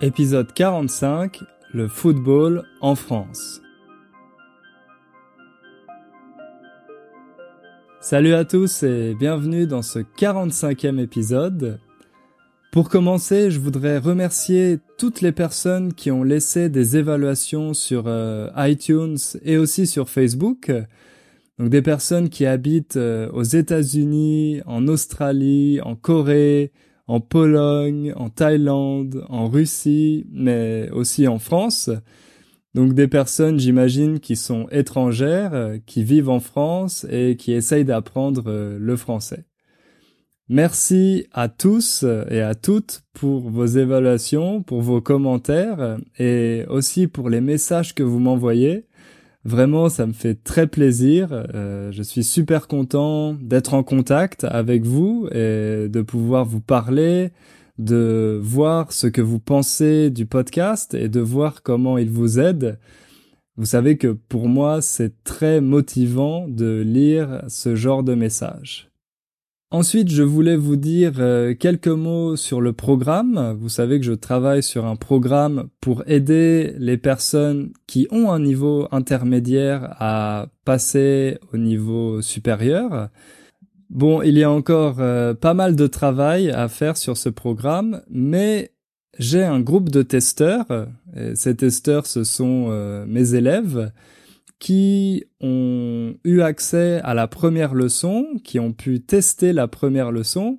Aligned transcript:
Épisode 0.00 0.52
45 0.52 1.40
Le 1.72 1.86
football 1.86 2.64
en 2.80 2.96
France. 2.96 3.62
Salut 8.00 8.34
à 8.34 8.44
tous 8.44 8.82
et 8.82 9.14
bienvenue 9.14 9.68
dans 9.68 9.82
ce 9.82 10.00
45e 10.00 10.98
épisode. 11.00 11.78
Pour 12.72 12.88
commencer, 12.88 13.52
je 13.52 13.60
voudrais 13.60 13.98
remercier 13.98 14.80
toutes 14.98 15.20
les 15.20 15.30
personnes 15.30 15.94
qui 15.94 16.10
ont 16.10 16.24
laissé 16.24 16.68
des 16.68 16.96
évaluations 16.96 17.72
sur 17.72 18.04
euh, 18.08 18.50
iTunes 18.56 19.16
et 19.44 19.58
aussi 19.58 19.86
sur 19.86 20.10
Facebook. 20.10 20.72
Donc 21.60 21.68
des 21.68 21.82
personnes 21.82 22.30
qui 22.30 22.46
habitent 22.46 22.96
euh, 22.96 23.30
aux 23.30 23.44
États-Unis, 23.44 24.60
en 24.66 24.88
Australie, 24.88 25.80
en 25.82 25.94
Corée, 25.94 26.72
en 27.06 27.20
Pologne, 27.20 28.12
en 28.16 28.30
Thaïlande, 28.30 29.24
en 29.28 29.48
Russie, 29.48 30.26
mais 30.32 30.88
aussi 30.90 31.28
en 31.28 31.38
France. 31.38 31.90
Donc 32.74 32.94
des 32.94 33.08
personnes, 33.08 33.58
j'imagine, 33.58 34.20
qui 34.20 34.36
sont 34.36 34.66
étrangères, 34.70 35.74
qui 35.86 36.02
vivent 36.02 36.30
en 36.30 36.40
France 36.40 37.06
et 37.10 37.36
qui 37.36 37.52
essayent 37.52 37.84
d'apprendre 37.84 38.44
euh, 38.46 38.78
le 38.80 38.96
français. 38.96 39.44
Merci 40.48 41.26
à 41.32 41.48
tous 41.48 42.04
et 42.30 42.42
à 42.42 42.54
toutes 42.54 43.02
pour 43.14 43.48
vos 43.48 43.64
évaluations, 43.64 44.62
pour 44.62 44.82
vos 44.82 45.00
commentaires 45.00 45.96
et 46.18 46.66
aussi 46.68 47.06
pour 47.06 47.30
les 47.30 47.40
messages 47.40 47.94
que 47.94 48.02
vous 48.02 48.18
m'envoyez. 48.18 48.84
Vraiment, 49.44 49.90
ça 49.90 50.06
me 50.06 50.14
fait 50.14 50.42
très 50.42 50.66
plaisir. 50.66 51.28
Euh, 51.32 51.92
je 51.92 52.02
suis 52.02 52.24
super 52.24 52.66
content 52.66 53.34
d'être 53.34 53.74
en 53.74 53.82
contact 53.82 54.44
avec 54.44 54.84
vous 54.84 55.28
et 55.32 55.88
de 55.88 56.02
pouvoir 56.02 56.46
vous 56.46 56.60
parler, 56.60 57.30
de 57.78 58.40
voir 58.42 58.92
ce 58.92 59.06
que 59.06 59.20
vous 59.20 59.40
pensez 59.40 60.08
du 60.10 60.24
podcast 60.24 60.94
et 60.94 61.10
de 61.10 61.20
voir 61.20 61.62
comment 61.62 61.98
il 61.98 62.10
vous 62.10 62.38
aide. 62.38 62.78
Vous 63.56 63.66
savez 63.66 63.98
que 63.98 64.08
pour 64.08 64.48
moi, 64.48 64.80
c'est 64.80 65.22
très 65.24 65.60
motivant 65.60 66.48
de 66.48 66.80
lire 66.80 67.44
ce 67.48 67.76
genre 67.76 68.02
de 68.02 68.14
messages. 68.14 68.93
Ensuite, 69.74 70.08
je 70.08 70.22
voulais 70.22 70.54
vous 70.54 70.76
dire 70.76 71.14
euh, 71.18 71.52
quelques 71.52 71.88
mots 71.88 72.36
sur 72.36 72.60
le 72.60 72.72
programme. 72.72 73.56
Vous 73.58 73.68
savez 73.68 73.98
que 73.98 74.06
je 74.06 74.12
travaille 74.12 74.62
sur 74.62 74.86
un 74.86 74.94
programme 74.94 75.68
pour 75.80 76.04
aider 76.06 76.76
les 76.78 76.96
personnes 76.96 77.72
qui 77.88 78.06
ont 78.12 78.30
un 78.30 78.38
niveau 78.38 78.86
intermédiaire 78.92 79.96
à 79.98 80.46
passer 80.64 81.38
au 81.52 81.56
niveau 81.56 82.22
supérieur. 82.22 83.08
Bon, 83.90 84.22
il 84.22 84.38
y 84.38 84.44
a 84.44 84.50
encore 84.52 85.00
euh, 85.00 85.34
pas 85.34 85.54
mal 85.54 85.74
de 85.74 85.88
travail 85.88 86.52
à 86.52 86.68
faire 86.68 86.96
sur 86.96 87.16
ce 87.16 87.28
programme, 87.28 88.00
mais 88.08 88.70
j'ai 89.18 89.42
un 89.42 89.58
groupe 89.58 89.88
de 89.88 90.02
testeurs. 90.02 90.86
Ces 91.34 91.56
testeurs, 91.56 92.06
ce 92.06 92.22
sont 92.22 92.66
euh, 92.68 93.04
mes 93.08 93.34
élèves 93.34 93.90
qui 94.64 95.24
ont 95.42 96.14
eu 96.24 96.40
accès 96.40 96.98
à 97.04 97.12
la 97.12 97.28
première 97.28 97.74
leçon, 97.74 98.24
qui 98.44 98.58
ont 98.58 98.72
pu 98.72 99.02
tester 99.02 99.52
la 99.52 99.68
première 99.68 100.10
leçon, 100.10 100.58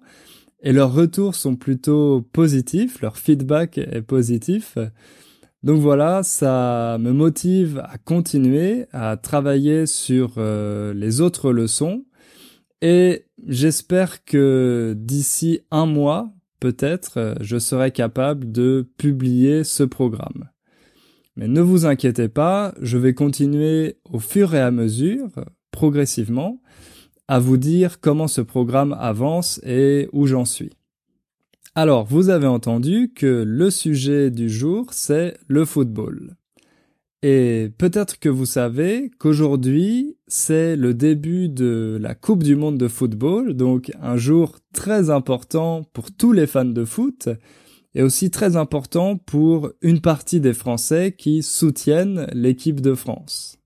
et 0.62 0.74
leurs 0.74 0.94
retours 0.94 1.34
sont 1.34 1.56
plutôt 1.56 2.22
positifs, 2.32 3.02
leur 3.02 3.18
feedback 3.18 3.80
est 3.80 4.04
positif. 4.04 4.78
Donc 5.64 5.80
voilà, 5.80 6.22
ça 6.22 7.00
me 7.00 7.14
motive 7.14 7.82
à 7.84 7.98
continuer 7.98 8.86
à 8.92 9.18
travailler 9.18 9.88
sur 9.88 10.34
euh, 10.38 10.94
les 10.94 11.20
autres 11.20 11.52
leçons 11.52 12.06
et 12.84 13.26
j'espère 13.48 14.24
que 14.24 14.94
d'ici 14.96 15.62
un 15.72 15.88
mois, 15.88 16.32
peut-être, 16.60 17.38
je 17.42 17.58
serai 17.58 17.90
capable 17.90 18.52
de 18.52 18.88
publier 18.98 19.64
ce 19.64 19.82
programme. 19.82 20.48
Mais 21.36 21.48
ne 21.48 21.62
vous 21.62 21.86
inquiétez 21.86 22.30
pas, 22.30 22.74
je 22.82 22.98
vais 22.98 23.14
continuer 23.14 23.98
au 24.10 24.20
fur 24.20 24.56
et 24.56 24.62
à 24.62 24.72
mesure, 24.72 25.30
progressivement, 25.72 26.62
à 27.28 27.40
vous 27.40 27.58
dire 27.58 28.00
comment 28.00 28.28
ce 28.28 28.42
programme 28.42 28.96
avance 29.00 29.60
et 29.64 30.08
où 30.14 30.28
j'en 30.28 30.46
suis. 30.46 30.72
Alors, 31.74 32.06
vous 32.06 32.30
avez 32.30 32.48
entendu 32.48 33.12
que 33.14 33.44
le 33.46 33.70
sujet 33.70 34.32
du 34.32 34.50
jour, 34.50 34.88
c'est 34.92 35.36
le 35.48 35.66
football. 35.66 36.36
Et 37.22 37.72
peut-être 37.78 38.20
que 38.20 38.30
vous 38.30 38.46
savez 38.46 39.12
qu'aujourd'hui, 39.18 40.16
c'est 40.28 40.76
le 40.76 40.94
début 40.94 41.50
de 41.50 41.98
la 42.00 42.16
Coupe 42.16 42.44
du 42.44 42.56
Monde 42.56 42.78
de 42.78 42.88
football, 42.88 43.56
donc 43.56 43.92
un 44.02 44.16
jour 44.16 44.60
très 44.74 45.10
important 45.10 45.84
pour 45.92 46.12
tous 46.12 46.32
les 46.32 46.48
fans 46.48 46.66
de 46.66 46.86
foot, 46.86 47.28
est 47.96 48.02
aussi 48.02 48.30
très 48.30 48.58
important 48.58 49.18
pour 49.18 49.72
une 49.82 50.02
partie 50.02 50.42
des 50.42 50.54
Français 50.54 51.16
qui 51.18 51.42
soutiennent 51.42 52.28
l'équipe 52.34 52.82
de 52.82 52.94
France. 52.94 53.58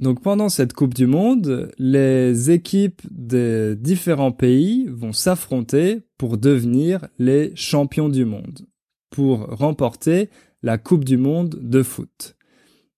Donc 0.00 0.22
pendant 0.22 0.48
cette 0.48 0.72
Coupe 0.72 0.94
du 0.94 1.06
Monde, 1.06 1.70
les 1.78 2.50
équipes 2.50 3.02
des 3.10 3.76
différents 3.76 4.32
pays 4.32 4.88
vont 4.88 5.12
s'affronter 5.12 6.00
pour 6.16 6.38
devenir 6.38 7.06
les 7.18 7.54
champions 7.54 8.08
du 8.08 8.24
monde, 8.24 8.66
pour 9.10 9.40
remporter 9.40 10.30
la 10.62 10.78
Coupe 10.78 11.04
du 11.04 11.18
Monde 11.18 11.58
de 11.60 11.82
foot. 11.82 12.36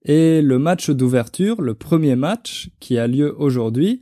Et 0.05 0.43
le 0.43 0.61
match 0.61 0.91
d'ouverture, 0.91 1.61
le 1.61 1.75
premier 1.75 2.15
match 2.15 2.71
qui 2.79 2.99
a 2.99 3.09
lieu 3.09 3.35
aujourd'hui, 3.37 4.01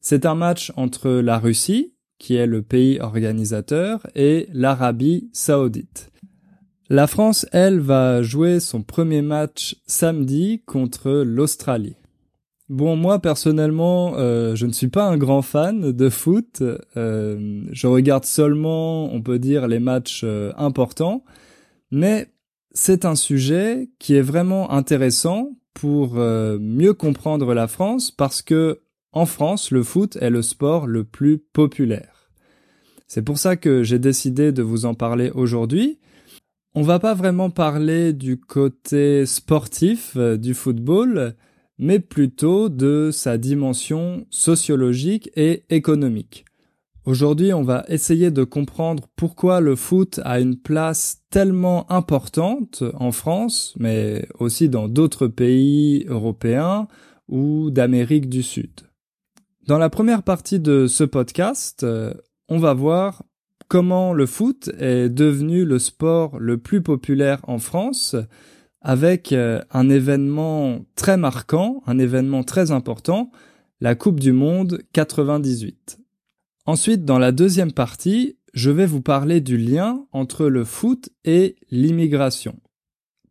c'est 0.00 0.26
un 0.26 0.34
match 0.34 0.72
entre 0.76 1.10
la 1.10 1.38
Russie, 1.38 1.91
qui 2.22 2.36
est 2.36 2.46
le 2.46 2.62
pays 2.62 3.00
organisateur, 3.00 4.06
et 4.14 4.48
l'Arabie 4.52 5.28
saoudite. 5.32 6.12
La 6.88 7.08
France, 7.08 7.46
elle, 7.50 7.80
va 7.80 8.22
jouer 8.22 8.60
son 8.60 8.82
premier 8.82 9.22
match 9.22 9.76
samedi 9.86 10.62
contre 10.64 11.10
l'Australie. 11.26 11.96
Bon, 12.68 12.94
moi 12.94 13.18
personnellement, 13.18 14.14
euh, 14.16 14.54
je 14.54 14.66
ne 14.66 14.72
suis 14.72 14.86
pas 14.88 15.08
un 15.08 15.18
grand 15.18 15.42
fan 15.42 15.90
de 15.90 16.08
foot. 16.08 16.62
Euh, 16.96 17.64
je 17.72 17.86
regarde 17.88 18.24
seulement, 18.24 19.12
on 19.12 19.20
peut 19.20 19.40
dire, 19.40 19.66
les 19.66 19.80
matchs 19.80 20.22
euh, 20.22 20.52
importants. 20.56 21.24
Mais 21.90 22.28
c'est 22.72 23.04
un 23.04 23.16
sujet 23.16 23.90
qui 23.98 24.14
est 24.14 24.22
vraiment 24.22 24.70
intéressant 24.70 25.50
pour 25.74 26.14
mieux 26.14 26.92
comprendre 26.92 27.54
la 27.54 27.66
France 27.66 28.10
parce 28.10 28.42
que 28.42 28.80
en 29.12 29.26
France, 29.26 29.70
le 29.70 29.82
foot 29.82 30.16
est 30.20 30.30
le 30.30 30.42
sport 30.42 30.86
le 30.86 31.04
plus 31.04 31.38
populaire. 31.38 32.11
C'est 33.14 33.20
pour 33.20 33.36
ça 33.36 33.56
que 33.56 33.82
j'ai 33.82 33.98
décidé 33.98 34.52
de 34.52 34.62
vous 34.62 34.86
en 34.86 34.94
parler 34.94 35.30
aujourd'hui. 35.34 35.98
On 36.74 36.80
va 36.80 36.98
pas 36.98 37.12
vraiment 37.12 37.50
parler 37.50 38.14
du 38.14 38.40
côté 38.40 39.26
sportif 39.26 40.14
euh, 40.16 40.38
du 40.38 40.54
football, 40.54 41.34
mais 41.76 42.00
plutôt 42.00 42.70
de 42.70 43.10
sa 43.12 43.36
dimension 43.36 44.24
sociologique 44.30 45.30
et 45.36 45.64
économique. 45.68 46.46
Aujourd'hui, 47.04 47.52
on 47.52 47.62
va 47.62 47.84
essayer 47.88 48.30
de 48.30 48.44
comprendre 48.44 49.08
pourquoi 49.14 49.60
le 49.60 49.76
foot 49.76 50.18
a 50.24 50.40
une 50.40 50.56
place 50.56 51.20
tellement 51.28 51.92
importante 51.92 52.82
en 52.94 53.12
France, 53.12 53.74
mais 53.78 54.26
aussi 54.38 54.70
dans 54.70 54.88
d'autres 54.88 55.26
pays 55.26 56.06
européens 56.08 56.88
ou 57.28 57.70
d'Amérique 57.70 58.30
du 58.30 58.42
Sud. 58.42 58.72
Dans 59.66 59.78
la 59.78 59.90
première 59.90 60.22
partie 60.22 60.60
de 60.60 60.86
ce 60.86 61.04
podcast, 61.04 61.82
euh, 61.84 62.14
on 62.52 62.58
va 62.58 62.74
voir 62.74 63.22
comment 63.68 64.12
le 64.12 64.26
foot 64.26 64.68
est 64.78 65.08
devenu 65.08 65.64
le 65.64 65.78
sport 65.78 66.38
le 66.38 66.58
plus 66.58 66.82
populaire 66.82 67.40
en 67.44 67.58
France 67.58 68.14
avec 68.82 69.32
euh, 69.32 69.62
un 69.70 69.88
événement 69.88 70.84
très 70.94 71.16
marquant, 71.16 71.82
un 71.86 71.98
événement 71.98 72.44
très 72.44 72.70
important, 72.70 73.30
la 73.80 73.94
Coupe 73.94 74.20
du 74.20 74.32
Monde 74.32 74.82
98. 74.92 75.98
Ensuite, 76.66 77.06
dans 77.06 77.18
la 77.18 77.32
deuxième 77.32 77.72
partie, 77.72 78.36
je 78.52 78.70
vais 78.70 78.84
vous 78.84 79.00
parler 79.00 79.40
du 79.40 79.56
lien 79.56 80.04
entre 80.12 80.44
le 80.44 80.64
foot 80.64 81.08
et 81.24 81.56
l'immigration. 81.70 82.60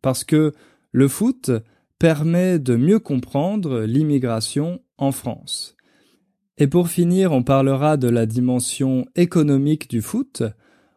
Parce 0.00 0.24
que 0.24 0.52
le 0.90 1.06
foot 1.06 1.52
permet 2.00 2.58
de 2.58 2.74
mieux 2.74 2.98
comprendre 2.98 3.82
l'immigration 3.82 4.80
en 4.98 5.12
France. 5.12 5.76
Et 6.58 6.66
pour 6.66 6.88
finir, 6.88 7.32
on 7.32 7.42
parlera 7.42 7.96
de 7.96 8.08
la 8.08 8.26
dimension 8.26 9.06
économique 9.16 9.88
du 9.88 10.02
foot. 10.02 10.42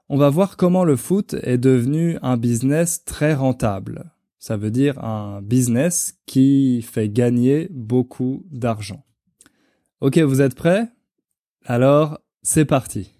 On 0.10 0.18
va 0.18 0.30
voir 0.30 0.57
comment 0.57 0.84
le 0.84 0.96
foot 0.96 1.36
est 1.42 1.57
devenu 1.57 2.18
un 2.22 2.38
business 2.38 3.06
très 3.06 3.34
rentable. 3.34 4.12
Ça 4.38 4.57
veut 4.57 4.69
dire 4.69 5.04
un 5.04 5.42
business 5.42 6.19
qui 6.25 6.81
fait 6.81 7.10
gagner 7.10 7.68
beaucoup 7.72 8.46
d'argent. 8.52 9.06
Ok, 10.02 10.19
vous 10.19 10.42
êtes 10.42 10.56
prêts? 10.56 10.88
Alors, 11.66 12.19
c'est 12.44 12.66
parti. 12.66 13.13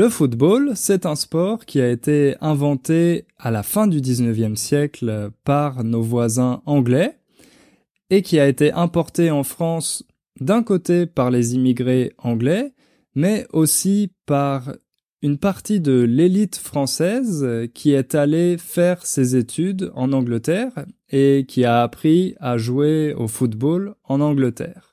Le 0.00 0.08
football, 0.08 0.72
c'est 0.76 1.04
un 1.04 1.14
sport 1.14 1.66
qui 1.66 1.78
a 1.78 1.90
été 1.90 2.34
inventé 2.40 3.26
à 3.38 3.50
la 3.50 3.62
fin 3.62 3.86
du 3.86 4.00
19e 4.00 4.56
siècle 4.56 5.28
par 5.44 5.84
nos 5.84 6.00
voisins 6.00 6.62
anglais 6.64 7.18
et 8.08 8.22
qui 8.22 8.40
a 8.40 8.48
été 8.48 8.72
importé 8.72 9.30
en 9.30 9.42
France 9.42 10.02
d'un 10.40 10.62
côté 10.62 11.04
par 11.04 11.30
les 11.30 11.54
immigrés 11.54 12.14
anglais, 12.16 12.72
mais 13.14 13.46
aussi 13.52 14.10
par 14.24 14.72
une 15.20 15.36
partie 15.36 15.80
de 15.80 16.00
l'élite 16.00 16.56
française 16.56 17.46
qui 17.74 17.92
est 17.92 18.14
allée 18.14 18.56
faire 18.56 19.04
ses 19.04 19.36
études 19.36 19.92
en 19.94 20.14
Angleterre 20.14 20.86
et 21.10 21.44
qui 21.46 21.66
a 21.66 21.82
appris 21.82 22.36
à 22.40 22.56
jouer 22.56 23.12
au 23.12 23.28
football 23.28 23.96
en 24.04 24.22
Angleterre. 24.22 24.89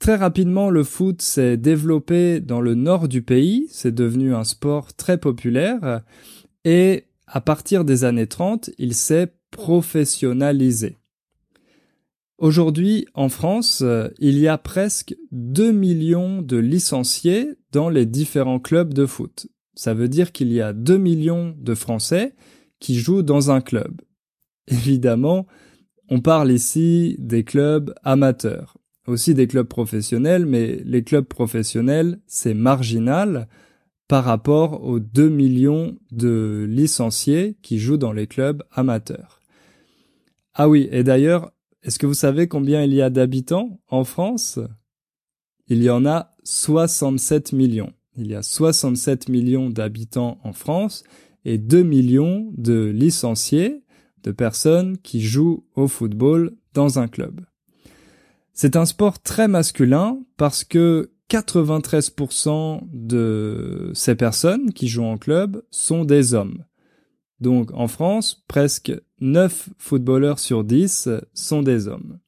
Très 0.00 0.16
rapidement, 0.16 0.70
le 0.70 0.82
foot 0.82 1.20
s'est 1.20 1.58
développé 1.58 2.40
dans 2.40 2.62
le 2.62 2.74
nord 2.74 3.06
du 3.06 3.20
pays, 3.20 3.66
c'est 3.70 3.94
devenu 3.94 4.34
un 4.34 4.44
sport 4.44 4.94
très 4.94 5.18
populaire 5.18 6.00
et 6.64 7.04
à 7.26 7.42
partir 7.42 7.84
des 7.84 8.04
années 8.04 8.26
30, 8.26 8.70
il 8.78 8.94
s'est 8.94 9.34
professionnalisé. 9.50 10.96
Aujourd'hui, 12.38 13.06
en 13.12 13.28
France, 13.28 13.84
il 14.18 14.38
y 14.38 14.48
a 14.48 14.56
presque 14.56 15.14
2 15.32 15.70
millions 15.70 16.40
de 16.40 16.56
licenciés 16.56 17.50
dans 17.70 17.90
les 17.90 18.06
différents 18.06 18.58
clubs 18.58 18.94
de 18.94 19.04
foot. 19.04 19.48
Ça 19.74 19.92
veut 19.92 20.08
dire 20.08 20.32
qu'il 20.32 20.50
y 20.50 20.62
a 20.62 20.72
2 20.72 20.96
millions 20.96 21.54
de 21.58 21.74
Français 21.74 22.34
qui 22.78 22.98
jouent 22.98 23.22
dans 23.22 23.50
un 23.50 23.60
club. 23.60 24.00
Évidemment, 24.66 25.46
on 26.08 26.20
parle 26.20 26.50
ici 26.50 27.16
des 27.18 27.44
clubs 27.44 27.94
amateurs, 28.02 28.78
aussi 29.06 29.34
des 29.34 29.46
clubs 29.46 29.66
professionnels, 29.66 30.46
mais 30.46 30.82
les 30.84 31.02
clubs 31.02 31.24
professionnels, 31.24 32.20
c'est 32.26 32.54
marginal 32.54 33.48
par 34.08 34.24
rapport 34.24 34.82
aux 34.82 34.98
2 34.98 35.28
millions 35.28 35.96
de 36.10 36.66
licenciés 36.68 37.56
qui 37.62 37.78
jouent 37.78 37.96
dans 37.96 38.12
les 38.12 38.26
clubs 38.26 38.62
amateurs. 38.72 39.40
Ah 40.54 40.68
oui, 40.68 40.88
et 40.90 41.04
d'ailleurs, 41.04 41.52
est-ce 41.82 41.98
que 41.98 42.06
vous 42.06 42.14
savez 42.14 42.48
combien 42.48 42.82
il 42.82 42.92
y 42.92 43.02
a 43.02 43.08
d'habitants 43.08 43.80
en 43.88 44.04
France? 44.04 44.58
Il 45.68 45.82
y 45.82 45.90
en 45.90 46.04
a 46.04 46.32
67 46.44 47.52
millions. 47.52 47.92
Il 48.16 48.26
y 48.26 48.34
a 48.34 48.42
67 48.42 49.28
millions 49.28 49.70
d'habitants 49.70 50.40
en 50.42 50.52
France 50.52 51.04
et 51.44 51.58
2 51.58 51.82
millions 51.82 52.52
de 52.56 52.86
licenciés 52.86 53.84
de 54.24 54.32
personnes 54.32 54.98
qui 54.98 55.20
jouent 55.20 55.64
au 55.74 55.86
football 55.88 56.56
dans 56.74 56.98
un 56.98 57.08
club. 57.08 57.40
C'est 58.52 58.76
un 58.76 58.84
sport 58.84 59.20
très 59.20 59.48
masculin 59.48 60.18
parce 60.36 60.64
que 60.64 61.10
93% 61.30 62.80
de 62.92 63.90
ces 63.94 64.14
personnes 64.16 64.72
qui 64.72 64.88
jouent 64.88 65.04
en 65.04 65.16
club 65.16 65.62
sont 65.70 66.04
des 66.04 66.34
hommes. 66.34 66.64
Donc 67.40 67.70
en 67.72 67.88
France, 67.88 68.44
presque 68.48 68.92
9 69.20 69.70
footballeurs 69.78 70.38
sur 70.38 70.64
10 70.64 71.08
sont 71.32 71.62
des 71.62 71.88
hommes. 71.88 72.18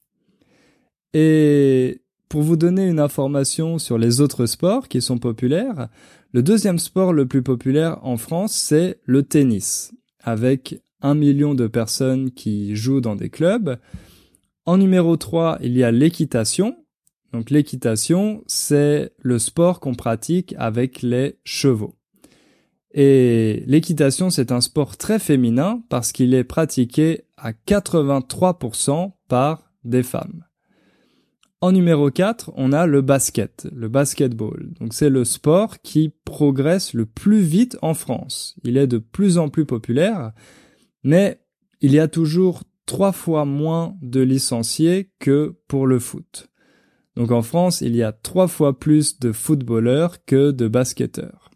Et 1.15 2.01
pour 2.29 2.43
vous 2.43 2.57
donner 2.57 2.87
une 2.87 3.01
information 3.01 3.79
sur 3.79 3.99
les 3.99 4.21
autres 4.21 4.47
sports 4.47 4.89
qui 4.89 5.03
sont 5.03 5.19
populaires, 5.19 5.89
le 6.33 6.43
deuxième 6.43 6.79
sport 6.79 7.13
le 7.13 7.27
plus 7.27 7.43
populaire 7.43 7.99
en 8.03 8.17
France, 8.17 8.55
c'est 8.55 9.01
le 9.05 9.23
tennis, 9.23 9.93
avec 10.21 10.81
un 11.03 11.15
million 11.15 11.55
de 11.55 11.67
personnes 11.67 12.31
qui 12.31 12.75
jouent 12.75 13.03
dans 13.03 13.17
des 13.17 13.29
clubs. 13.29 13.77
En 14.65 14.79
numéro 14.79 15.17
3, 15.17 15.59
il 15.63 15.77
y 15.77 15.83
a 15.83 15.91
l'équitation. 15.91 16.77
Donc 17.33 17.51
l'équitation, 17.51 18.43
c'est 18.47 19.13
le 19.19 19.39
sport 19.39 19.81
qu'on 19.81 19.95
pratique 19.95 20.55
avec 20.59 21.03
les 21.03 21.39
chevaux. 21.45 21.97
Et 22.95 23.65
l'équitation, 23.67 24.31
c'est 24.31 24.53
un 24.53 24.61
sport 24.61 24.97
très 24.97 25.19
féminin 25.19 25.83
parce 25.89 26.13
qu'il 26.13 26.35
est 26.35 26.45
pratiqué 26.45 27.25
à 27.37 27.53
83% 27.53 29.13
par 29.29 29.73
des 29.85 30.03
femmes. 30.03 30.45
En 31.61 31.73
numéro 31.73 32.11
4, 32.11 32.53
on 32.57 32.73
a 32.73 32.87
le 32.87 33.01
basket, 33.01 33.69
le 33.75 33.89
basketball. 33.89 34.73
Donc 34.79 34.95
c'est 34.95 35.09
le 35.09 35.25
sport 35.25 35.81
qui 35.81 36.13
progresse 36.25 36.93
le 36.93 37.07
plus 37.07 37.41
vite 37.41 37.79
en 37.83 37.95
France. 37.95 38.57
Il 38.63 38.77
est 38.77 38.89
de 38.89 38.99
plus 38.99 39.39
en 39.39 39.49
plus 39.49 39.65
populaire 39.65 40.33
mais 41.05 41.41
il 41.81 41.93
y 41.93 41.99
a 41.99 42.09
toujours 42.09 42.63
trois 42.93 43.13
fois 43.13 43.47
moins 43.47 43.97
de 44.03 44.21
licenciés 44.21 45.11
que 45.19 45.57
pour 45.67 45.87
le 45.87 45.99
foot. 45.99 46.51
Donc 47.17 47.31
en 47.31 47.41
France, 47.41 47.81
il 47.81 47.97
y 47.97 48.03
a 48.03 48.13
trois 48.13 48.49
fois 48.49 48.79
plus 48.79 49.19
de 49.19 49.33
footballeurs 49.33 50.27
que 50.27 50.51
de 50.51 50.69
basketteurs. 50.69 51.51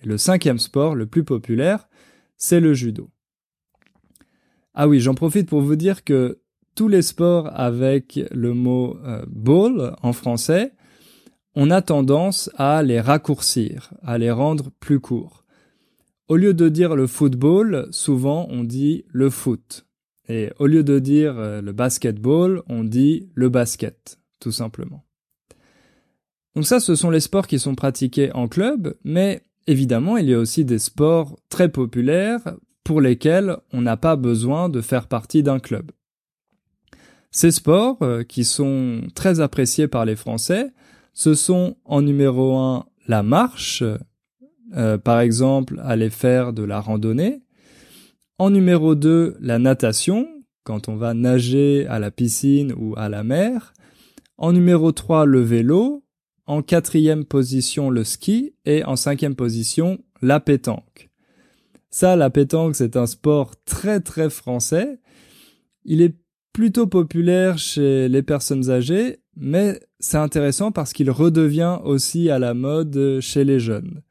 Et 0.00 0.06
le 0.06 0.18
cinquième 0.18 0.60
sport 0.60 0.94
le 0.94 1.06
plus 1.06 1.24
populaire, 1.24 1.88
c'est 2.36 2.60
le 2.60 2.74
judo. 2.74 3.10
Ah 4.72 4.86
oui, 4.86 5.00
j'en 5.00 5.14
profite 5.14 5.48
pour 5.48 5.62
vous 5.62 5.74
dire 5.74 6.04
que 6.04 6.40
tous 6.76 6.86
les 6.86 7.02
sports 7.02 7.50
avec 7.52 8.20
le 8.30 8.54
mot 8.54 8.98
euh, 9.04 9.24
ball 9.26 9.96
en 10.00 10.12
français, 10.12 10.74
on 11.56 11.72
a 11.72 11.82
tendance 11.82 12.50
à 12.54 12.84
les 12.84 13.00
raccourcir, 13.00 13.92
à 14.00 14.16
les 14.16 14.30
rendre 14.30 14.70
plus 14.78 15.00
courts. 15.00 15.44
Au 16.28 16.36
lieu 16.36 16.54
de 16.54 16.68
dire 16.68 16.94
le 16.94 17.08
football, 17.08 17.88
souvent 17.90 18.46
on 18.48 18.62
dit 18.62 19.04
le 19.08 19.28
foot. 19.28 19.86
Et 20.32 20.50
au 20.58 20.66
lieu 20.66 20.82
de 20.82 20.98
dire 20.98 21.38
euh, 21.38 21.60
le 21.60 21.72
basketball, 21.72 22.62
on 22.66 22.84
dit 22.84 23.28
le 23.34 23.50
basket, 23.50 24.18
tout 24.40 24.50
simplement. 24.50 25.04
Donc 26.56 26.64
ça, 26.64 26.80
ce 26.80 26.94
sont 26.94 27.10
les 27.10 27.20
sports 27.20 27.46
qui 27.46 27.58
sont 27.58 27.74
pratiqués 27.74 28.32
en 28.32 28.48
club, 28.48 28.96
mais 29.04 29.42
évidemment, 29.66 30.16
il 30.16 30.30
y 30.30 30.32
a 30.32 30.38
aussi 30.38 30.64
des 30.64 30.78
sports 30.78 31.38
très 31.50 31.68
populaires 31.68 32.56
pour 32.82 33.02
lesquels 33.02 33.58
on 33.74 33.82
n'a 33.82 33.98
pas 33.98 34.16
besoin 34.16 34.70
de 34.70 34.80
faire 34.80 35.06
partie 35.06 35.42
d'un 35.42 35.58
club. 35.58 35.92
Ces 37.30 37.50
sports, 37.50 37.98
euh, 38.00 38.22
qui 38.22 38.44
sont 38.44 39.02
très 39.14 39.40
appréciés 39.40 39.86
par 39.86 40.06
les 40.06 40.16
Français, 40.16 40.72
ce 41.12 41.34
sont 41.34 41.76
en 41.84 42.00
numéro 42.00 42.56
un 42.56 42.86
la 43.06 43.22
marche, 43.22 43.84
euh, 44.74 44.96
par 44.96 45.20
exemple, 45.20 45.78
aller 45.84 46.08
faire 46.08 46.54
de 46.54 46.62
la 46.62 46.80
randonnée. 46.80 47.41
En 48.38 48.50
numéro 48.50 48.94
2, 48.94 49.36
la 49.40 49.58
natation, 49.58 50.26
quand 50.64 50.88
on 50.88 50.96
va 50.96 51.14
nager 51.14 51.86
à 51.86 51.98
la 51.98 52.10
piscine 52.10 52.72
ou 52.76 52.94
à 52.96 53.08
la 53.08 53.24
mer. 53.24 53.72
En 54.36 54.52
numéro 54.52 54.92
3, 54.92 55.26
le 55.26 55.40
vélo. 55.40 56.04
En 56.46 56.62
quatrième 56.62 57.24
position, 57.24 57.90
le 57.90 58.04
ski. 58.04 58.54
Et 58.64 58.84
en 58.84 58.96
cinquième 58.96 59.34
position, 59.34 59.98
la 60.22 60.40
pétanque. 60.40 61.10
Ça, 61.90 62.16
la 62.16 62.30
pétanque, 62.30 62.74
c'est 62.74 62.96
un 62.96 63.06
sport 63.06 63.54
très 63.64 64.00
très 64.00 64.30
français. 64.30 64.98
Il 65.84 66.00
est 66.00 66.16
plutôt 66.52 66.86
populaire 66.86 67.58
chez 67.58 68.08
les 68.08 68.22
personnes 68.22 68.70
âgées, 68.70 69.18
mais 69.36 69.80
c'est 70.00 70.16
intéressant 70.16 70.72
parce 70.72 70.92
qu'il 70.92 71.10
redevient 71.10 71.78
aussi 71.84 72.30
à 72.30 72.38
la 72.38 72.54
mode 72.54 73.18
chez 73.20 73.44
les 73.44 73.60
jeunes. 73.60 74.02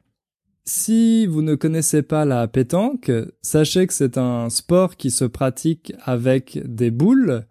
Si 0.63 1.25
vous 1.25 1.41
ne 1.41 1.55
connaissez 1.55 2.03
pas 2.03 2.23
la 2.23 2.47
pétanque, 2.47 3.11
sachez 3.41 3.87
que 3.87 3.93
c'est 3.93 4.17
un 4.17 4.49
sport 4.49 4.95
qui 4.95 5.09
se 5.09 5.25
pratique 5.25 5.93
avec 6.03 6.61
des 6.65 6.91
boules. 6.91 7.45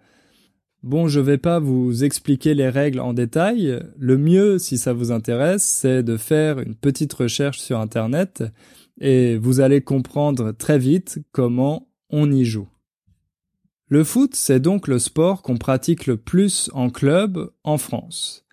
Bon, 0.82 1.08
je 1.08 1.20
vais 1.20 1.38
pas 1.38 1.58
vous 1.58 2.04
expliquer 2.04 2.54
les 2.54 2.68
règles 2.68 3.00
en 3.00 3.12
détail. 3.12 3.82
Le 3.98 4.16
mieux, 4.16 4.58
si 4.58 4.78
ça 4.78 4.92
vous 4.92 5.10
intéresse, 5.10 5.64
c'est 5.64 6.02
de 6.02 6.16
faire 6.16 6.60
une 6.60 6.74
petite 6.74 7.12
recherche 7.12 7.58
sur 7.58 7.80
Internet 7.80 8.44
et 9.00 9.36
vous 9.36 9.60
allez 9.60 9.80
comprendre 9.80 10.52
très 10.52 10.78
vite 10.78 11.18
comment 11.32 11.88
on 12.10 12.30
y 12.30 12.44
joue. 12.44 12.68
Le 13.88 14.04
foot, 14.04 14.36
c'est 14.36 14.60
donc 14.60 14.86
le 14.86 15.00
sport 15.00 15.42
qu'on 15.42 15.56
pratique 15.56 16.06
le 16.06 16.16
plus 16.16 16.70
en 16.74 16.90
club 16.90 17.50
en 17.64 17.76
France. 17.76 18.46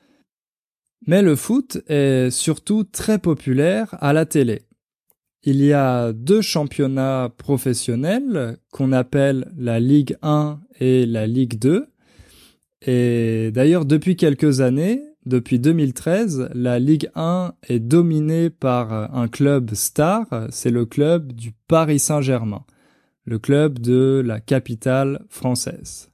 Mais 1.05 1.21
le 1.21 1.35
foot 1.35 1.77
est 1.87 2.31
surtout 2.31 2.83
très 2.83 3.19
populaire 3.19 3.95
à 3.99 4.13
la 4.13 4.25
télé. 4.25 4.63
Il 5.43 5.63
y 5.63 5.71
a 5.71 6.11
deux 6.11 6.41
championnats 6.41 7.31
professionnels 7.37 8.57
qu'on 8.71 8.91
appelle 8.91 9.51
la 9.57 9.79
Ligue 9.79 10.17
1 10.21 10.59
et 10.79 11.05
la 11.05 11.27
Ligue 11.27 11.59
2. 11.59 11.87
Et 12.85 13.51
d'ailleurs, 13.53 13.85
depuis 13.85 14.15
quelques 14.15 14.61
années, 14.61 15.03
depuis 15.25 15.59
2013, 15.59 16.49
la 16.53 16.79
Ligue 16.79 17.09
1 17.15 17.53
est 17.69 17.79
dominée 17.79 18.49
par 18.49 19.13
un 19.15 19.27
club 19.27 19.73
star, 19.73 20.25
c'est 20.49 20.69
le 20.69 20.85
club 20.85 21.33
du 21.33 21.53
Paris 21.67 21.99
Saint-Germain, 21.99 22.65
le 23.25 23.37
club 23.37 23.79
de 23.79 24.21
la 24.25 24.39
capitale 24.39 25.25
française. 25.29 26.09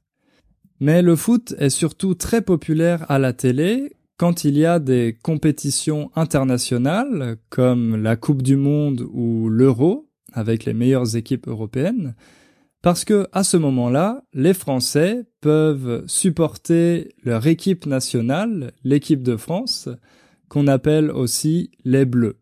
Mais 0.79 1.01
le 1.01 1.15
foot 1.15 1.53
est 1.59 1.69
surtout 1.69 2.15
très 2.15 2.41
populaire 2.41 3.05
à 3.09 3.19
la 3.19 3.33
télé 3.33 3.93
quand 4.23 4.45
il 4.45 4.57
y 4.57 4.65
a 4.65 4.79
des 4.79 5.17
compétitions 5.21 6.09
internationales 6.15 7.35
comme 7.49 8.01
la 8.01 8.15
Coupe 8.15 8.41
du 8.41 8.55
Monde 8.55 9.05
ou 9.11 9.49
l'Euro 9.49 10.07
avec 10.31 10.63
les 10.63 10.73
meilleures 10.73 11.17
équipes 11.17 11.45
européennes, 11.49 12.15
parce 12.81 13.03
que 13.03 13.27
à 13.33 13.43
ce 13.43 13.57
moment-là, 13.57 14.23
les 14.31 14.53
Français 14.53 15.25
peuvent 15.41 16.05
supporter 16.07 17.13
leur 17.25 17.45
équipe 17.47 17.85
nationale, 17.85 18.71
l'équipe 18.85 19.23
de 19.23 19.35
France, 19.35 19.89
qu'on 20.47 20.67
appelle 20.67 21.11
aussi 21.11 21.71
les 21.83 22.05
Bleus. 22.05 22.37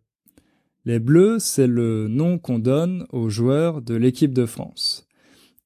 Les 0.85 0.99
Bleus, 0.99 1.39
c'est 1.39 1.65
le 1.65 2.07
nom 2.07 2.37
qu'on 2.37 2.59
donne 2.59 3.07
aux 3.11 3.29
joueurs 3.29 3.81
de 3.81 3.95
l'équipe 3.95 4.33
de 4.33 4.45
France. 4.45 5.07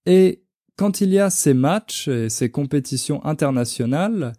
Et 0.06 0.44
quand 0.78 1.02
il 1.02 1.10
y 1.10 1.20
a 1.20 1.30
ces 1.30 1.54
matchs 1.54 2.08
et 2.08 2.30
ces 2.30 2.50
compétitions 2.50 3.22
internationales, 3.26 4.32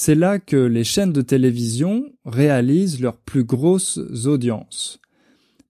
c'est 0.00 0.14
là 0.14 0.38
que 0.38 0.56
les 0.56 0.82
chaînes 0.82 1.12
de 1.12 1.20
télévision 1.20 2.10
réalisent 2.24 3.02
leurs 3.02 3.18
plus 3.18 3.44
grosses 3.44 4.00
audiences. 4.24 4.98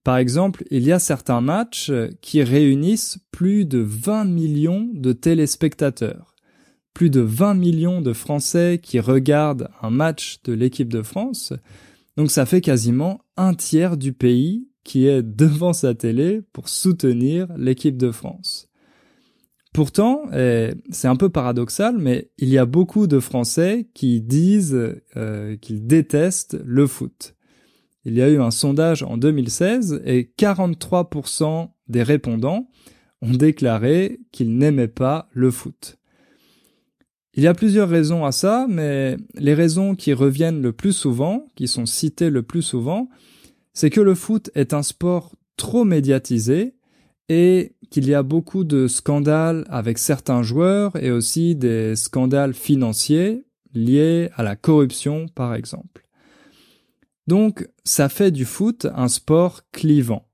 Par 0.05 0.15
exemple, 0.15 0.63
il 0.71 0.85
y 0.85 0.93
a 0.93 0.99
certains 0.99 1.41
matchs 1.41 1.91
qui 2.21 2.41
réunissent 2.41 3.17
plus 3.31 3.65
de 3.65 3.79
20 3.79 4.23
millions 4.23 4.89
de 4.93 5.11
téléspectateurs. 5.11 6.33
Plus 6.93 7.09
de 7.09 7.19
20 7.19 7.55
millions 7.55 7.99
de 7.99 8.13
Français 8.13 8.79
qui 8.81 9.01
regardent 9.01 9.67
un 9.81 9.89
match 9.89 10.41
de 10.45 10.53
l'équipe 10.53 10.93
de 10.93 11.01
France. 11.01 11.51
Donc 12.15 12.31
ça 12.31 12.45
fait 12.45 12.61
quasiment 12.61 13.19
un 13.35 13.53
tiers 13.53 13.97
du 13.97 14.13
pays 14.13 14.69
qui 14.85 15.07
est 15.07 15.23
devant 15.23 15.73
sa 15.73 15.93
télé 15.93 16.41
pour 16.53 16.69
soutenir 16.69 17.47
l'équipe 17.57 17.97
de 17.97 18.11
France. 18.11 18.70
Pourtant, 19.73 20.23
c'est 20.89 21.07
un 21.07 21.15
peu 21.15 21.29
paradoxal, 21.29 21.97
mais 21.97 22.29
il 22.37 22.49
y 22.49 22.57
a 22.57 22.65
beaucoup 22.65 23.07
de 23.07 23.19
Français 23.19 23.87
qui 23.93 24.21
disent 24.21 24.77
euh, 25.15 25.55
qu'ils 25.57 25.87
détestent 25.87 26.57
le 26.65 26.87
foot. 26.87 27.35
Il 28.03 28.15
y 28.15 28.21
a 28.21 28.29
eu 28.29 28.41
un 28.41 28.51
sondage 28.51 29.03
en 29.03 29.17
2016 29.17 30.01
et 30.05 30.31
43% 30.37 31.69
des 31.87 32.03
répondants 32.03 32.67
ont 33.21 33.31
déclaré 33.31 34.19
qu'ils 34.31 34.57
n'aimaient 34.57 34.87
pas 34.87 35.29
le 35.31 35.51
foot. 35.51 35.97
Il 37.33 37.43
y 37.43 37.47
a 37.47 37.53
plusieurs 37.53 37.87
raisons 37.87 38.25
à 38.25 38.33
ça, 38.33 38.65
mais 38.67 39.15
les 39.35 39.53
raisons 39.53 39.95
qui 39.95 40.11
reviennent 40.11 40.61
le 40.61 40.73
plus 40.73 40.91
souvent, 40.91 41.45
qui 41.55 41.67
sont 41.67 41.85
citées 41.85 42.29
le 42.29 42.43
plus 42.43 42.61
souvent, 42.61 43.07
c'est 43.73 43.89
que 43.89 44.01
le 44.01 44.15
foot 44.15 44.49
est 44.53 44.73
un 44.73 44.83
sport 44.83 45.33
trop 45.55 45.85
médiatisé 45.85 46.75
et 47.29 47.75
qu'il 47.89 48.07
y 48.07 48.13
a 48.13 48.23
beaucoup 48.23 48.63
de 48.63 48.87
scandales 48.87 49.65
avec 49.69 49.97
certains 49.97 50.43
joueurs 50.43 50.95
et 50.95 51.11
aussi 51.11 51.55
des 51.55 51.95
scandales 51.95 52.53
financiers 52.53 53.45
liés 53.73 54.29
à 54.35 54.43
la 54.43 54.55
corruption 54.55 55.27
par 55.27 55.53
exemple. 55.53 56.07
Donc 57.27 57.67
ça 57.83 58.09
fait 58.09 58.31
du 58.31 58.45
foot 58.45 58.87
un 58.93 59.07
sport 59.07 59.61
clivant. 59.71 60.27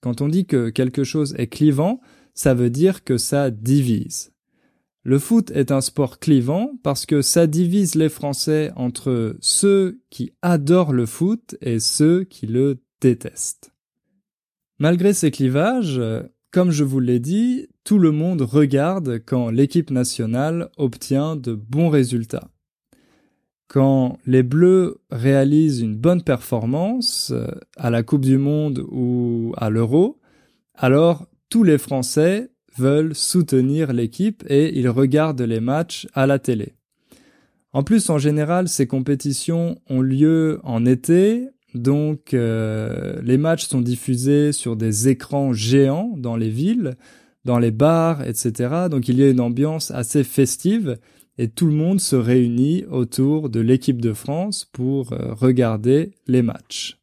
Quand 0.00 0.22
on 0.22 0.28
dit 0.28 0.46
que 0.46 0.70
quelque 0.70 1.04
chose 1.04 1.34
est 1.36 1.48
clivant, 1.48 2.00
ça 2.34 2.54
veut 2.54 2.70
dire 2.70 3.04
que 3.04 3.18
ça 3.18 3.50
divise. 3.50 4.32
Le 5.02 5.18
foot 5.18 5.50
est 5.52 5.70
un 5.70 5.80
sport 5.80 6.18
clivant 6.18 6.72
parce 6.82 7.06
que 7.06 7.22
ça 7.22 7.46
divise 7.46 7.94
les 7.94 8.08
Français 8.08 8.70
entre 8.76 9.36
ceux 9.40 10.00
qui 10.10 10.32
adorent 10.42 10.92
le 10.92 11.06
foot 11.06 11.56
et 11.60 11.80
ceux 11.80 12.24
qui 12.24 12.46
le 12.46 12.82
détestent. 13.00 13.72
Malgré 14.80 15.12
ces 15.12 15.30
clivages, 15.30 16.00
comme 16.50 16.70
je 16.70 16.84
vous 16.84 17.00
l'ai 17.00 17.20
dit, 17.20 17.68
tout 17.84 17.98
le 17.98 18.12
monde 18.12 18.40
regarde 18.40 19.20
quand 19.24 19.50
l'équipe 19.50 19.90
nationale 19.90 20.70
obtient 20.78 21.36
de 21.36 21.54
bons 21.54 21.90
résultats. 21.90 22.48
Quand 23.68 24.16
les 24.24 24.42
Bleus 24.42 25.02
réalisent 25.10 25.80
une 25.80 25.96
bonne 25.96 26.22
performance 26.22 27.30
euh, 27.30 27.46
à 27.76 27.90
la 27.90 28.02
Coupe 28.02 28.24
du 28.24 28.38
Monde 28.38 28.84
ou 28.90 29.52
à 29.58 29.68
l'Euro, 29.68 30.18
alors 30.74 31.28
tous 31.50 31.62
les 31.62 31.78
Français 31.78 32.50
veulent 32.78 33.14
soutenir 33.14 33.92
l'équipe 33.92 34.42
et 34.48 34.76
ils 34.76 34.88
regardent 34.88 35.42
les 35.42 35.60
matchs 35.60 36.08
à 36.14 36.26
la 36.26 36.38
télé. 36.38 36.74
En 37.72 37.84
plus, 37.84 38.08
en 38.10 38.18
général, 38.18 38.66
ces 38.66 38.86
compétitions 38.86 39.78
ont 39.88 40.00
lieu 40.00 40.58
en 40.64 40.86
été, 40.86 41.48
donc 41.74 42.34
euh, 42.34 43.20
les 43.22 43.38
matchs 43.38 43.66
sont 43.66 43.80
diffusés 43.80 44.52
sur 44.52 44.76
des 44.76 45.08
écrans 45.08 45.52
géants 45.52 46.14
dans 46.16 46.36
les 46.36 46.48
villes, 46.48 46.96
dans 47.44 47.58
les 47.58 47.70
bars, 47.70 48.26
etc. 48.26 48.88
Donc 48.90 49.08
il 49.08 49.18
y 49.18 49.22
a 49.22 49.28
une 49.28 49.40
ambiance 49.40 49.90
assez 49.90 50.24
festive 50.24 50.98
et 51.38 51.48
tout 51.48 51.66
le 51.66 51.72
monde 51.72 52.00
se 52.00 52.16
réunit 52.16 52.84
autour 52.90 53.50
de 53.50 53.60
l'équipe 53.60 54.00
de 54.00 54.12
France 54.12 54.64
pour 54.72 55.12
euh, 55.12 55.32
regarder 55.32 56.12
les 56.26 56.42
matchs. 56.42 56.98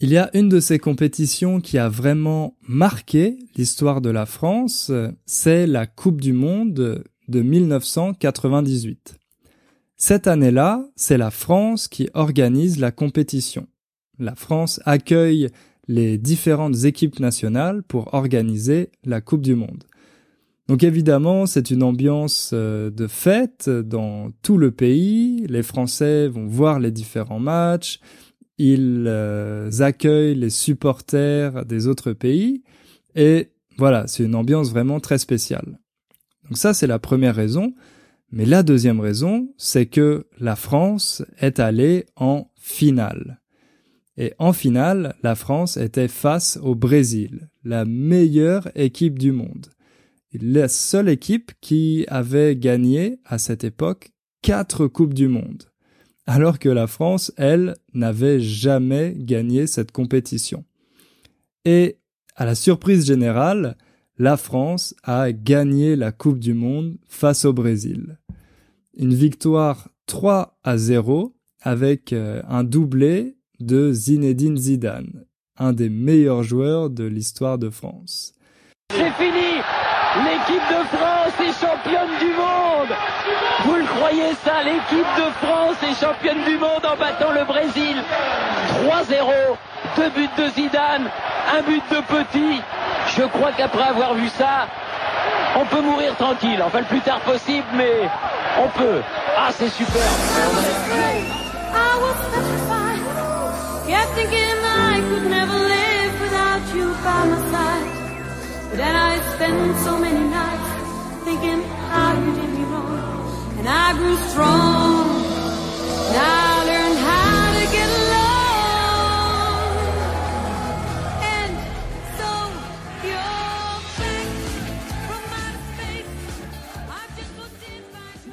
Il 0.00 0.10
y 0.10 0.16
a 0.16 0.28
une 0.34 0.48
de 0.48 0.60
ces 0.60 0.78
compétitions 0.78 1.60
qui 1.60 1.78
a 1.78 1.88
vraiment 1.88 2.56
marqué 2.66 3.38
l'histoire 3.56 4.00
de 4.00 4.10
la 4.10 4.26
France, 4.26 4.90
c'est 5.24 5.66
la 5.66 5.86
Coupe 5.86 6.20
du 6.20 6.32
Monde 6.32 7.04
de 7.28 7.42
1998. 7.42 9.18
Cette 10.06 10.26
année-là, 10.26 10.86
c'est 10.96 11.16
la 11.16 11.30
France 11.30 11.88
qui 11.88 12.10
organise 12.12 12.78
la 12.78 12.90
compétition. 12.90 13.68
La 14.18 14.34
France 14.34 14.78
accueille 14.84 15.48
les 15.88 16.18
différentes 16.18 16.84
équipes 16.84 17.20
nationales 17.20 17.82
pour 17.82 18.12
organiser 18.12 18.90
la 19.06 19.22
Coupe 19.22 19.40
du 19.40 19.54
Monde. 19.54 19.84
Donc 20.68 20.82
évidemment, 20.82 21.46
c'est 21.46 21.70
une 21.70 21.82
ambiance 21.82 22.50
euh, 22.52 22.90
de 22.90 23.06
fête 23.06 23.70
dans 23.70 24.30
tout 24.42 24.58
le 24.58 24.72
pays. 24.72 25.46
Les 25.48 25.62
Français 25.62 26.28
vont 26.28 26.48
voir 26.48 26.80
les 26.80 26.90
différents 26.90 27.40
matchs, 27.40 27.98
ils 28.58 29.06
euh, 29.06 29.70
accueillent 29.80 30.34
les 30.34 30.50
supporters 30.50 31.64
des 31.64 31.86
autres 31.86 32.12
pays 32.12 32.62
et 33.14 33.48
voilà, 33.78 34.06
c'est 34.06 34.24
une 34.24 34.34
ambiance 34.34 34.68
vraiment 34.68 35.00
très 35.00 35.16
spéciale. 35.16 35.78
Donc 36.46 36.58
ça, 36.58 36.74
c'est 36.74 36.86
la 36.86 36.98
première 36.98 37.34
raison. 37.34 37.72
Mais 38.34 38.46
la 38.46 38.62
deuxième 38.62 39.00
raison, 39.00 39.48
c'est 39.56 39.86
que 39.86 40.26
la 40.40 40.56
France 40.56 41.22
est 41.38 41.60
allée 41.60 42.06
en 42.16 42.50
finale. 42.56 43.40
Et 44.16 44.34
en 44.38 44.52
finale, 44.52 45.14
la 45.22 45.34
France 45.34 45.76
était 45.76 46.08
face 46.08 46.58
au 46.62 46.74
Brésil, 46.74 47.48
la 47.64 47.84
meilleure 47.84 48.68
équipe 48.74 49.18
du 49.18 49.32
monde. 49.32 49.68
La 50.32 50.66
seule 50.68 51.08
équipe 51.08 51.52
qui 51.60 52.04
avait 52.08 52.56
gagné 52.56 53.20
à 53.24 53.38
cette 53.38 53.62
époque 53.62 54.10
quatre 54.42 54.88
Coupes 54.88 55.14
du 55.14 55.28
Monde 55.28 55.64
alors 56.26 56.58
que 56.58 56.68
la 56.68 56.86
France, 56.86 57.32
elle, 57.36 57.76
n'avait 57.92 58.40
jamais 58.40 59.14
gagné 59.16 59.66
cette 59.66 59.92
compétition. 59.92 60.64
Et, 61.64 61.98
à 62.36 62.44
la 62.44 62.54
surprise 62.54 63.06
générale, 63.06 63.76
la 64.18 64.36
France 64.36 64.94
a 65.02 65.32
gagné 65.32 65.96
la 65.96 66.12
Coupe 66.12 66.38
du 66.38 66.54
Monde 66.54 66.96
face 67.08 67.44
au 67.44 67.52
Brésil. 67.52 68.18
Une 68.96 69.14
victoire 69.14 69.88
3 70.06 70.56
à 70.62 70.76
0 70.76 71.34
avec 71.62 72.12
euh, 72.12 72.42
un 72.48 72.62
doublé 72.62 73.36
de 73.60 73.92
Zinedine 73.92 74.56
Zidane, 74.56 75.24
un 75.58 75.72
des 75.72 75.88
meilleurs 75.88 76.42
joueurs 76.42 76.90
de 76.90 77.04
l'histoire 77.04 77.58
de 77.58 77.70
France. 77.70 78.34
C'est 78.90 79.10
fini 79.12 79.60
L'équipe 80.16 80.62
de 80.70 80.96
France 80.96 81.34
est 81.40 81.60
championne 81.60 82.18
du 82.20 82.30
monde 82.36 82.94
Vous 83.64 83.74
le 83.74 83.84
croyez 83.84 84.32
ça? 84.44 84.62
L'équipe 84.62 85.10
de 85.16 85.30
France 85.44 85.76
est 85.82 86.00
championne 86.00 86.44
du 86.46 86.56
monde 86.56 86.84
en 86.84 86.96
battant 86.96 87.32
le 87.32 87.44
Brésil 87.44 87.96
3-0, 88.86 89.56
deux 89.96 90.10
buts 90.10 90.28
de 90.38 90.48
Zidane, 90.50 91.10
un 91.52 91.62
but 91.62 91.82
de 91.90 92.00
Petit. 92.02 92.60
Je 93.16 93.22
crois 93.22 93.52
qu'après 93.52 93.84
avoir 93.84 94.14
vu 94.14 94.28
ça, 94.28 94.66
on 95.56 95.64
peut 95.66 95.80
mourir 95.80 96.16
tranquille. 96.16 96.62
Enfin 96.64 96.80
le 96.80 96.86
plus 96.86 97.00
tard 97.00 97.20
possible, 97.20 97.66
mais 97.74 98.08
on 98.58 98.68
peut. 98.78 99.00
Ah 99.36 99.50
c'est 99.52 99.68
super 99.68 100.02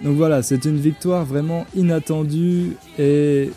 Donc 0.03 0.15
voilà, 0.15 0.41
c'est 0.41 0.65
une 0.65 0.77
victoire 0.77 1.25
vraiment 1.25 1.65
inattendue 1.75 2.75
et 2.97 3.51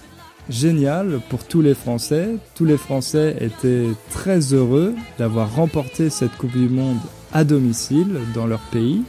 géniale 0.51 1.21
pour 1.31 1.45
tous 1.45 1.63
les 1.63 1.75
Français. 1.75 2.37
Tous 2.55 2.65
les 2.65 2.77
Français 2.77 3.37
étaient 3.41 3.89
très 4.11 4.53
heureux 4.53 4.95
d'avoir 5.19 5.55
remporté 5.55 6.11
cette 6.11 6.37
Coupe 6.37 6.53
du 6.53 6.69
Monde 6.69 6.99
à 7.33 7.45
domicile 7.45 8.19
dans 8.35 8.47
leur 8.47 8.61
pays. 8.61 9.03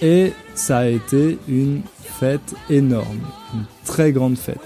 Et 0.00 0.32
ça 0.54 0.78
a 0.78 0.86
été 0.86 1.38
une 1.48 1.82
fête 2.02 2.54
énorme, 2.70 3.20
une 3.54 3.64
très 3.84 4.12
grande 4.12 4.36
fête. 4.36 4.58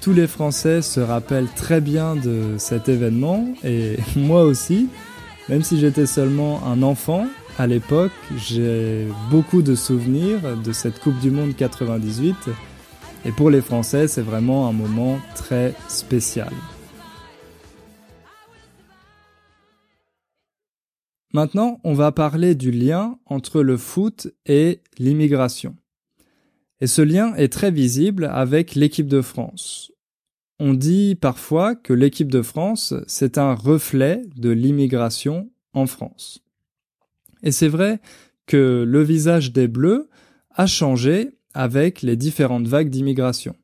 Tous 0.00 0.12
les 0.12 0.26
Français 0.26 0.82
se 0.82 1.00
rappellent 1.00 1.48
très 1.56 1.80
bien 1.80 2.16
de 2.16 2.54
cet 2.58 2.88
événement 2.88 3.46
et 3.64 3.96
moi 4.16 4.44
aussi, 4.44 4.88
même 5.48 5.62
si 5.62 5.78
j'étais 5.78 6.06
seulement 6.06 6.62
un 6.66 6.82
enfant 6.82 7.26
à 7.58 7.66
l'époque, 7.66 8.12
j'ai 8.36 9.06
beaucoup 9.30 9.62
de 9.62 9.74
souvenirs 9.74 10.56
de 10.62 10.72
cette 10.72 11.00
Coupe 11.00 11.18
du 11.20 11.30
Monde 11.30 11.56
98 11.56 12.34
et 13.24 13.32
pour 13.32 13.50
les 13.50 13.62
Français, 13.62 14.08
c'est 14.08 14.22
vraiment 14.22 14.68
un 14.68 14.72
moment 14.72 15.18
très 15.34 15.74
spécial. 15.88 16.52
Maintenant, 21.32 21.80
on 21.82 21.94
va 21.94 22.12
parler 22.12 22.54
du 22.54 22.70
lien 22.70 23.18
entre 23.26 23.62
le 23.62 23.76
foot 23.76 24.28
et 24.46 24.80
l'immigration. 24.98 25.76
Et 26.80 26.86
ce 26.86 27.02
lien 27.02 27.34
est 27.34 27.52
très 27.52 27.70
visible 27.70 28.26
avec 28.26 28.74
l'équipe 28.74 29.08
de 29.08 29.22
France. 29.22 29.92
On 30.58 30.72
dit 30.72 31.14
parfois 31.14 31.74
que 31.74 31.92
l'équipe 31.92 32.30
de 32.30 32.42
France, 32.42 32.94
c'est 33.06 33.38
un 33.38 33.54
reflet 33.54 34.22
de 34.36 34.50
l'immigration 34.50 35.50
en 35.72 35.86
France. 35.86 36.45
Et 37.42 37.52
c'est 37.52 37.68
vrai 37.68 38.00
que 38.46 38.84
le 38.86 39.02
visage 39.02 39.52
des 39.52 39.68
Bleus 39.68 40.08
a 40.50 40.66
changé 40.66 41.30
avec 41.54 42.02
les 42.02 42.16
différentes 42.16 42.66
vagues 42.66 42.90
d'immigration. 42.90 43.54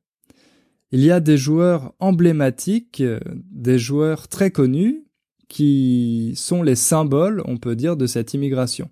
Il 0.91 1.00
y 1.00 1.11
a 1.11 1.21
des 1.21 1.38
joueurs 1.38 1.95
emblématiques, 2.00 3.02
des 3.50 3.79
joueurs 3.79 4.29
très 4.29 4.50
connus, 4.50 5.05
qui 5.49 6.33
sont 6.35 6.62
les 6.62 6.76
symboles, 6.76 7.43
on 7.45 7.59
peut 7.59 7.76
dire, 7.76 7.97
de 7.97 8.07
cette 8.07 8.33
immigration. 8.33 8.91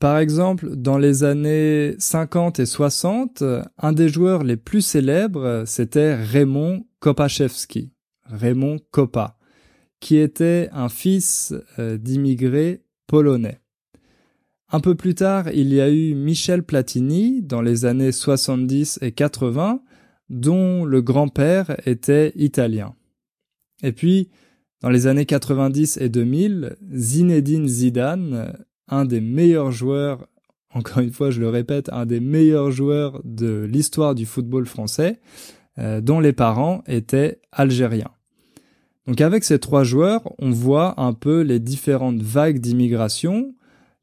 Par 0.00 0.18
exemple, 0.18 0.74
dans 0.76 0.98
les 0.98 1.24
années 1.24 1.94
50 1.98 2.60
et 2.60 2.66
60, 2.66 3.42
un 3.78 3.92
des 3.92 4.08
joueurs 4.08 4.44
les 4.44 4.56
plus 4.56 4.80
célèbres, 4.80 5.64
c'était 5.66 6.14
Raymond 6.14 6.84
Kopaszewski, 7.00 7.92
Raymond 8.24 8.78
Kopa, 8.90 9.36
qui 10.00 10.16
était 10.16 10.68
un 10.72 10.88
fils 10.88 11.54
euh, 11.78 11.98
d'immigrés 11.98 12.82
polonais. 13.08 13.58
Un 14.70 14.78
peu 14.78 14.94
plus 14.94 15.16
tard, 15.16 15.50
il 15.52 15.74
y 15.74 15.80
a 15.80 15.90
eu 15.90 16.14
Michel 16.14 16.62
Platini 16.62 17.42
dans 17.42 17.62
les 17.62 17.84
années 17.86 18.12
70 18.12 19.00
et 19.02 19.10
80, 19.10 19.82
dont 20.28 20.84
le 20.84 21.02
grand-père 21.02 21.76
était 21.88 22.32
italien. 22.36 22.94
Et 23.82 23.92
puis, 23.92 24.28
dans 24.82 24.90
les 24.90 25.08
années 25.08 25.26
90 25.26 25.96
et 25.96 26.08
2000, 26.08 26.76
Zinedine 26.92 27.66
Zidane 27.66 28.52
un 28.88 29.04
des 29.04 29.20
meilleurs 29.20 29.70
joueurs, 29.70 30.26
encore 30.74 31.00
une 31.00 31.12
fois 31.12 31.30
je 31.30 31.40
le 31.40 31.48
répète, 31.48 31.88
un 31.92 32.06
des 32.06 32.20
meilleurs 32.20 32.70
joueurs 32.70 33.20
de 33.24 33.66
l'histoire 33.70 34.14
du 34.14 34.26
football 34.26 34.66
français, 34.66 35.20
euh, 35.78 36.00
dont 36.00 36.20
les 36.20 36.32
parents 36.32 36.82
étaient 36.86 37.40
algériens. 37.52 38.10
Donc 39.08 39.22
avec 39.22 39.42
ces 39.42 39.58
trois 39.58 39.84
joueurs, 39.84 40.34
on 40.38 40.50
voit 40.50 41.00
un 41.00 41.14
peu 41.14 41.40
les 41.40 41.60
différentes 41.60 42.20
vagues 42.20 42.58
d'immigration, 42.58 43.54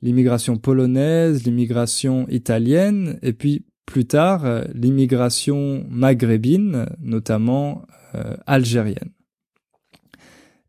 l'immigration 0.01 0.57
polonaise, 0.57 1.43
l'immigration 1.43 2.27
italienne, 2.27 3.19
et 3.21 3.31
puis 3.31 3.67
plus 3.85 4.07
tard 4.07 4.45
euh, 4.45 4.63
l'immigration 4.73 5.85
maghrébine, 5.91 6.87
notamment 6.99 7.83
euh, 8.15 8.35
algérienne. 8.47 9.11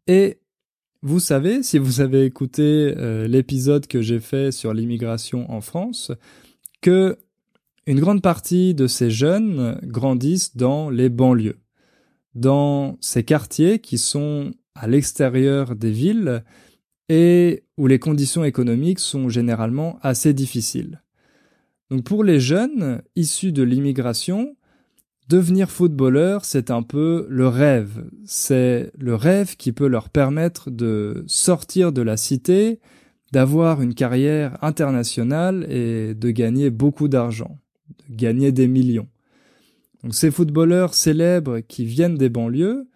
Et 0.06 0.38
vous 1.00 1.18
savez, 1.18 1.62
si 1.62 1.78
vous 1.78 2.02
avez 2.02 2.26
écouté 2.26 2.92
euh, 2.94 3.26
l'épisode 3.26 3.86
que 3.86 4.02
j'ai 4.02 4.20
fait 4.20 4.52
sur 4.52 4.74
l'immigration 4.74 5.50
en 5.50 5.62
France, 5.62 6.12
que 6.82 7.16
une 7.86 8.00
grande 8.00 8.20
partie 8.20 8.74
de 8.74 8.86
ces 8.86 9.08
jeunes 9.10 9.80
grandissent 9.84 10.58
dans 10.58 10.90
les 10.90 11.08
banlieues, 11.08 11.56
dans 12.36 12.96
ces 13.00 13.24
quartiers 13.24 13.80
qui 13.80 13.98
sont 13.98 14.52
à 14.76 14.86
l'extérieur 14.86 15.74
des 15.74 15.90
villes 15.90 16.44
et 17.08 17.64
où 17.76 17.88
les 17.88 17.98
conditions 17.98 18.44
économiques 18.44 19.00
sont 19.00 19.28
généralement 19.28 19.98
assez 20.02 20.32
difficiles. 20.32 21.02
Donc 21.90 22.04
pour 22.04 22.22
les 22.22 22.38
jeunes 22.38 23.02
issus 23.16 23.52
de 23.52 23.62
l'immigration, 23.62 24.56
Devenir 25.28 25.72
footballeur, 25.72 26.44
c'est 26.44 26.70
un 26.70 26.82
peu 26.82 27.26
le 27.28 27.48
rêve. 27.48 28.04
C'est 28.26 28.92
le 28.96 29.16
rêve 29.16 29.56
qui 29.56 29.72
peut 29.72 29.88
leur 29.88 30.08
permettre 30.08 30.70
de 30.70 31.24
sortir 31.26 31.90
de 31.90 32.00
la 32.00 32.16
cité, 32.16 32.78
d'avoir 33.32 33.82
une 33.82 33.94
carrière 33.94 34.56
internationale 34.62 35.66
et 35.68 36.14
de 36.14 36.30
gagner 36.30 36.70
beaucoup 36.70 37.08
d'argent, 37.08 37.58
de 38.08 38.14
gagner 38.14 38.52
des 38.52 38.68
millions. 38.68 39.08
Donc 40.02 40.14
ces 40.14 40.30
footballeurs 40.30 40.94
célèbres 40.94 41.60
qui 41.60 41.84
viennent 41.84 42.16
des 42.16 42.28
banlieues, 42.28 42.88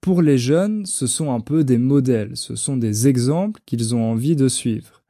pour 0.00 0.22
les 0.22 0.38
jeunes, 0.38 0.86
ce 0.86 1.06
sont 1.06 1.32
un 1.32 1.40
peu 1.40 1.64
des 1.64 1.78
modèles, 1.78 2.36
ce 2.36 2.54
sont 2.54 2.76
des 2.76 3.08
exemples 3.08 3.60
qu'ils 3.66 3.94
ont 3.94 4.10
envie 4.10 4.36
de 4.36 4.48
suivre. 4.48 5.02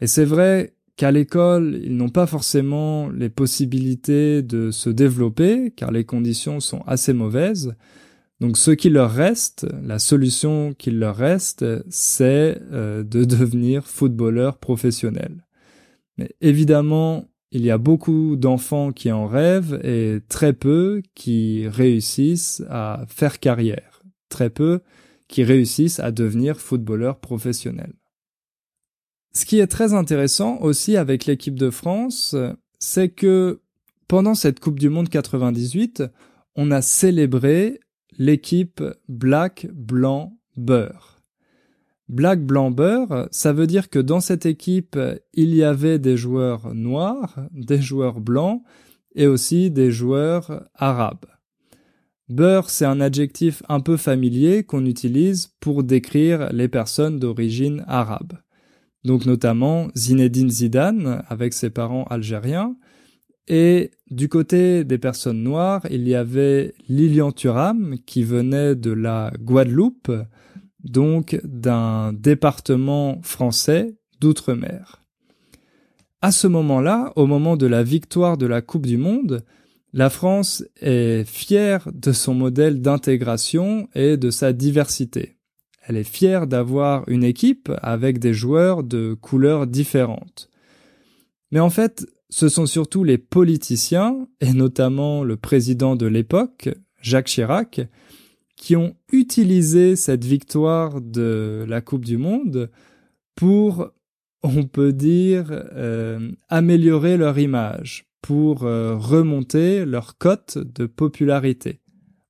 Et 0.00 0.06
c'est 0.06 0.24
vrai 0.24 0.74
qu'à 0.96 1.12
l'école, 1.12 1.80
ils 1.82 1.96
n'ont 1.96 2.08
pas 2.08 2.26
forcément 2.26 3.08
les 3.08 3.28
possibilités 3.28 4.42
de 4.42 4.70
se 4.70 4.90
développer, 4.90 5.70
car 5.76 5.90
les 5.90 6.04
conditions 6.04 6.60
sont 6.60 6.82
assez 6.86 7.12
mauvaises. 7.12 7.74
Donc 8.40 8.58
ce 8.58 8.70
qui 8.72 8.90
leur 8.90 9.12
reste, 9.12 9.66
la 9.82 9.98
solution 9.98 10.74
qu'il 10.74 10.98
leur 10.98 11.16
reste, 11.16 11.64
c'est 11.88 12.60
euh, 12.72 13.02
de 13.02 13.24
devenir 13.24 13.86
footballeur 13.86 14.58
professionnel. 14.58 15.46
Mais 16.18 16.30
évidemment, 16.40 17.28
il 17.52 17.64
y 17.64 17.70
a 17.70 17.78
beaucoup 17.78 18.36
d'enfants 18.36 18.92
qui 18.92 19.10
en 19.12 19.26
rêvent 19.26 19.80
et 19.84 20.20
très 20.28 20.52
peu 20.52 21.02
qui 21.14 21.68
réussissent 21.68 22.62
à 22.68 23.04
faire 23.08 23.38
carrière. 23.38 24.02
Très 24.28 24.50
peu 24.50 24.80
qui 25.28 25.44
réussissent 25.44 26.00
à 26.00 26.10
devenir 26.10 26.60
footballeur 26.60 27.18
professionnel. 27.18 27.92
Ce 29.32 29.44
qui 29.44 29.58
est 29.58 29.66
très 29.66 29.92
intéressant 29.92 30.58
aussi 30.60 30.96
avec 30.96 31.26
l'équipe 31.26 31.58
de 31.58 31.70
France, 31.70 32.34
c'est 32.78 33.10
que 33.10 33.60
pendant 34.08 34.34
cette 34.34 34.60
Coupe 34.60 34.78
du 34.78 34.88
Monde 34.88 35.08
98, 35.08 36.04
on 36.54 36.70
a 36.70 36.80
célébré 36.80 37.80
l'équipe 38.18 38.82
Black, 39.08 39.66
Blanc, 39.72 40.38
Beurre. 40.56 41.15
Black, 42.08 42.44
Blanc, 42.44 42.70
Beurre, 42.70 43.28
ça 43.30 43.52
veut 43.52 43.66
dire 43.66 43.90
que 43.90 43.98
dans 43.98 44.20
cette 44.20 44.46
équipe, 44.46 44.98
il 45.34 45.54
y 45.54 45.64
avait 45.64 45.98
des 45.98 46.16
joueurs 46.16 46.74
noirs, 46.74 47.40
des 47.52 47.80
joueurs 47.80 48.20
blancs 48.20 48.62
et 49.14 49.26
aussi 49.26 49.70
des 49.70 49.90
joueurs 49.90 50.68
arabes. 50.74 51.26
Beurre, 52.28 52.70
c'est 52.70 52.84
un 52.84 53.00
adjectif 53.00 53.62
un 53.68 53.80
peu 53.80 53.96
familier 53.96 54.62
qu'on 54.64 54.84
utilise 54.84 55.48
pour 55.60 55.82
décrire 55.82 56.52
les 56.52 56.68
personnes 56.68 57.18
d'origine 57.18 57.84
arabe 57.86 58.34
donc 59.06 59.24
notamment 59.24 59.88
Zinedine 59.96 60.50
Zidane 60.50 61.22
avec 61.28 61.54
ses 61.54 61.70
parents 61.70 62.04
algériens. 62.10 62.76
Et 63.48 63.92
du 64.10 64.28
côté 64.28 64.82
des 64.82 64.98
personnes 64.98 65.42
noires, 65.42 65.86
il 65.90 66.06
y 66.08 66.16
avait 66.16 66.74
Lilian 66.88 67.30
Thuram 67.30 67.96
qui 68.04 68.24
venait 68.24 68.74
de 68.74 68.90
la 68.90 69.32
Guadeloupe, 69.40 70.10
donc 70.86 71.38
d'un 71.44 72.12
département 72.12 73.20
français 73.22 73.94
d'outre-mer. 74.20 75.02
À 76.22 76.32
ce 76.32 76.46
moment-là, 76.46 77.12
au 77.16 77.26
moment 77.26 77.56
de 77.56 77.66
la 77.66 77.82
victoire 77.82 78.38
de 78.38 78.46
la 78.46 78.62
Coupe 78.62 78.86
du 78.86 78.96
Monde, 78.96 79.44
la 79.92 80.10
France 80.10 80.64
est 80.80 81.24
fière 81.24 81.88
de 81.92 82.12
son 82.12 82.34
modèle 82.34 82.80
d'intégration 82.80 83.88
et 83.94 84.16
de 84.16 84.30
sa 84.30 84.52
diversité. 84.52 85.36
Elle 85.86 85.96
est 85.96 86.04
fière 86.04 86.46
d'avoir 86.46 87.08
une 87.08 87.24
équipe 87.24 87.70
avec 87.80 88.18
des 88.18 88.34
joueurs 88.34 88.82
de 88.82 89.14
couleurs 89.14 89.66
différentes. 89.66 90.50
Mais 91.52 91.60
en 91.60 91.70
fait, 91.70 92.06
ce 92.28 92.48
sont 92.48 92.66
surtout 92.66 93.04
les 93.04 93.18
politiciens, 93.18 94.26
et 94.40 94.52
notamment 94.52 95.22
le 95.22 95.36
président 95.36 95.94
de 95.94 96.06
l'époque, 96.06 96.68
Jacques 97.00 97.26
Chirac, 97.26 97.80
qui 98.56 98.74
ont 98.74 98.96
utilisé 99.12 99.96
cette 99.96 100.24
victoire 100.24 101.00
de 101.00 101.64
la 101.68 101.80
Coupe 101.80 102.04
du 102.04 102.16
Monde 102.16 102.70
pour, 103.34 103.90
on 104.42 104.64
peut 104.64 104.92
dire, 104.92 105.46
euh, 105.50 106.32
améliorer 106.48 107.16
leur 107.16 107.38
image, 107.38 108.06
pour 108.22 108.64
euh, 108.64 108.96
remonter 108.96 109.84
leur 109.84 110.18
cote 110.18 110.58
de 110.58 110.86
popularité. 110.86 111.80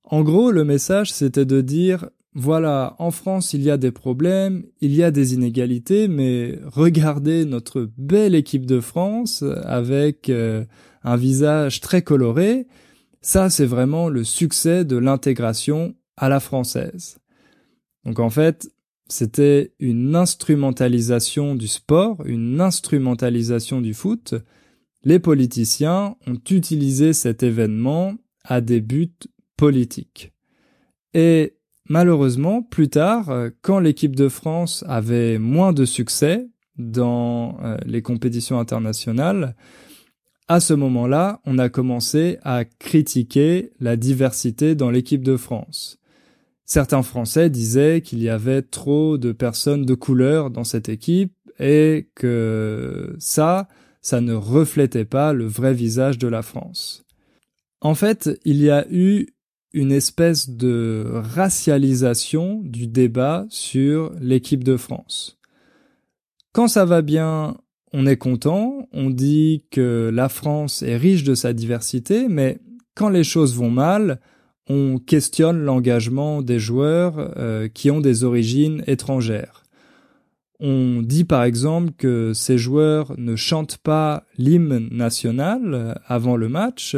En 0.05 0.23
gros, 0.23 0.51
le 0.51 0.65
message, 0.65 1.13
c'était 1.13 1.47
de 1.47 1.61
dire 1.61 2.11
voilà, 2.39 2.97
en 2.99 3.13
France, 3.13 3.55
il 3.55 3.63
y 3.63 3.71
a 3.71 3.79
des 3.79 3.93
problèmes, 3.93 4.65
il 4.83 4.95
y 4.95 5.03
a 5.03 5.11
des 5.11 5.33
inégalités, 5.33 6.07
mais 6.07 6.59
regardez 6.67 7.47
notre 7.47 7.89
belle 7.97 8.35
équipe 8.35 8.67
de 8.67 8.81
France 8.81 9.43
avec 9.65 10.29
euh, 10.29 10.67
un 11.03 11.17
visage 11.17 11.81
très 11.81 12.03
coloré. 12.03 12.67
Ça, 13.23 13.49
c'est 13.49 13.65
vraiment 13.65 14.11
le 14.11 14.23
succès 14.23 14.85
de 14.85 14.99
l'intégration 14.99 15.95
à 16.17 16.29
la 16.29 16.41
française. 16.41 17.19
Donc 18.05 18.19
en 18.19 18.31
fait, 18.31 18.71
c'était 19.09 19.73
une 19.79 20.17
instrumentalisation 20.17 21.55
du 21.55 21.69
sport, 21.69 22.25
une 22.25 22.61
instrumentalisation 22.61 23.81
du 23.81 23.95
foot. 23.95 24.35
Les 25.05 25.19
politiciens 25.19 26.17
ont 26.27 26.41
utilisé 26.51 27.13
cet 27.13 27.43
événement 27.43 28.15
à 28.45 28.61
des 28.61 28.81
buts 28.81 29.13
politiques. 29.57 30.33
Et 31.15 31.57
Malheureusement, 31.89 32.63
plus 32.63 32.89
tard, 32.89 33.31
quand 33.63 33.79
l'équipe 33.79 34.17
de 34.17 34.29
France 34.29 34.85
avait 34.89 35.39
moins 35.39 35.73
de 35.73 35.85
succès 35.85 36.49
dans 36.79 37.59
euh, 37.63 37.77
les 37.87 38.03
compétitions 38.03 38.59
internationales, 38.59 39.55
à 40.49 40.61
ce 40.61 40.75
moment-là, 40.75 41.41
on 41.45 41.59
a 41.59 41.69
commencé 41.69 42.39
à 42.43 42.65
critiquer 42.65 43.73
la 43.81 43.97
diversité 43.97 44.75
dans 44.75 44.91
l'équipe 44.91 45.23
de 45.23 45.37
France. 45.37 45.99
Certains 46.67 47.05
Français 47.05 47.49
disaient 47.49 48.01
qu'il 48.01 48.21
y 48.21 48.29
avait 48.29 48.63
trop 48.63 49.19
de 49.19 49.31
personnes 49.31 49.87
de 49.87 49.95
couleur 49.95 50.51
dans 50.51 50.65
cette 50.65 50.89
équipe 50.89 51.33
et 51.61 52.11
que 52.17 53.15
ça, 53.21 53.69
ça 54.03 54.21
ne 54.21 54.35
reflétait 54.35 55.05
pas 55.05 55.33
le 55.33 55.47
vrai 55.47 55.73
visage 55.73 56.19
de 56.19 56.27
la 56.27 56.43
France. 56.43 57.05
En 57.81 57.95
fait, 57.95 58.39
il 58.45 58.61
y 58.61 58.69
a 58.69 58.85
eu 58.91 59.29
une 59.73 59.93
espèce 59.93 60.51
de 60.51 61.05
racialisation 61.13 62.61
du 62.65 62.89
débat 62.89 63.47
sur 63.49 64.13
l'équipe 64.21 64.65
de 64.65 64.77
France. 64.77 65.39
Quand 66.53 66.67
ça 66.67 66.85
va 66.85 67.01
bien, 67.01 67.59
on 67.93 68.07
est 68.07 68.17
content, 68.17 68.89
on 68.93 69.11
dit 69.11 69.67
que 69.71 70.11
la 70.13 70.29
France 70.29 70.83
est 70.83 70.97
riche 70.97 71.23
de 71.23 71.35
sa 71.35 71.53
diversité, 71.53 72.27
mais 72.29 72.59
quand 72.95 73.11
les 73.11 73.25
choses 73.25 73.55
vont 73.55 73.71
mal, 73.71 74.21
on 74.69 74.99
questionne 74.99 75.63
l'engagement 75.63 76.43
des 76.43 76.59
joueurs 76.59 77.33
euh, 77.37 77.69
qui 77.69 77.91
ont 77.91 78.01
des 78.01 78.25
origines 78.25 78.83
étrangères. 78.87 79.63
On 80.59 81.03
dit 81.03 81.25
par 81.25 81.45
exemple 81.45 81.93
que 81.97 82.33
ces 82.33 82.59
joueurs 82.59 83.15
ne 83.19 83.37
chantent 83.37 83.77
pas 83.77 84.25
l'hymne 84.39 84.89
national 84.91 86.01
avant 86.07 86.37
le 86.37 86.49
match. 86.49 86.97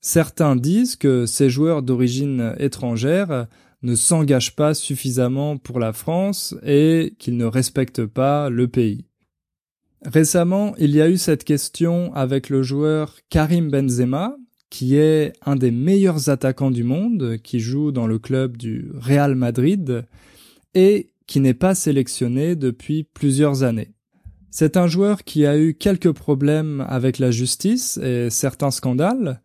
Certains 0.00 0.54
disent 0.54 0.96
que 0.96 1.26
ces 1.26 1.50
joueurs 1.50 1.82
d'origine 1.82 2.54
étrangère 2.58 3.48
ne 3.82 3.94
s'engagent 3.94 4.56
pas 4.56 4.74
suffisamment 4.74 5.56
pour 5.56 5.80
la 5.80 5.92
France 5.92 6.54
et 6.64 7.14
qu'ils 7.18 7.36
ne 7.36 7.44
respectent 7.44 8.06
pas 8.06 8.48
le 8.48 8.68
pays. 8.68 9.04
Récemment, 10.04 10.74
il 10.78 10.94
y 10.94 11.00
a 11.00 11.08
eu 11.08 11.16
cette 11.16 11.44
question 11.44 12.14
avec 12.14 12.48
le 12.48 12.62
joueur 12.62 13.16
Karim 13.30 13.70
Benzema, 13.70 14.36
qui 14.74 14.96
est 14.96 15.34
un 15.46 15.54
des 15.54 15.70
meilleurs 15.70 16.30
attaquants 16.30 16.72
du 16.72 16.82
monde, 16.82 17.36
qui 17.44 17.60
joue 17.60 17.92
dans 17.92 18.08
le 18.08 18.18
club 18.18 18.56
du 18.56 18.90
Real 18.96 19.36
Madrid 19.36 20.04
et 20.74 21.12
qui 21.28 21.38
n'est 21.38 21.54
pas 21.54 21.76
sélectionné 21.76 22.56
depuis 22.56 23.04
plusieurs 23.04 23.62
années. 23.62 23.92
C'est 24.50 24.76
un 24.76 24.88
joueur 24.88 25.22
qui 25.22 25.46
a 25.46 25.56
eu 25.56 25.74
quelques 25.74 26.10
problèmes 26.10 26.84
avec 26.88 27.20
la 27.20 27.30
justice 27.30 27.98
et 27.98 28.30
certains 28.30 28.72
scandales, 28.72 29.42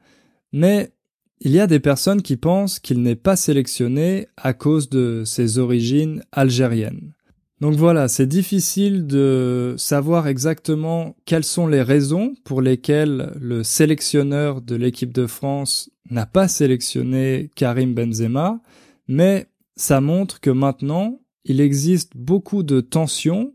mais 0.51 0.93
il 1.41 1.51
y 1.51 1.59
a 1.59 1.67
des 1.67 1.79
personnes 1.79 2.23
qui 2.23 2.35
pensent 2.35 2.79
qu'il 2.79 3.03
n'est 3.03 3.15
pas 3.15 3.35
sélectionné 3.35 4.29
à 4.35 4.53
cause 4.53 4.89
de 4.89 5.21
ses 5.27 5.59
origines 5.59 6.23
algériennes. 6.31 7.13
Donc 7.61 7.75
voilà, 7.75 8.07
c'est 8.07 8.25
difficile 8.25 9.05
de 9.05 9.75
savoir 9.77 10.27
exactement 10.27 11.17
quelles 11.25 11.43
sont 11.43 11.67
les 11.67 11.81
raisons 11.81 12.33
pour 12.45 12.61
lesquelles 12.61 13.33
le 13.39 13.63
sélectionneur 13.63 14.61
de 14.61 14.75
l'équipe 14.75 15.11
de 15.11 15.27
France 15.27 15.89
n'a 16.09 16.25
pas 16.25 16.47
sélectionné 16.47 17.51
Karim 17.55 17.93
Benzema, 17.93 18.61
mais 19.09 19.47
ça 19.75 19.99
montre 19.99 20.39
que 20.39 20.49
maintenant, 20.49 21.19
il 21.43 21.59
existe 21.59 22.15
beaucoup 22.15 22.63
de 22.63 22.79
tensions 22.79 23.53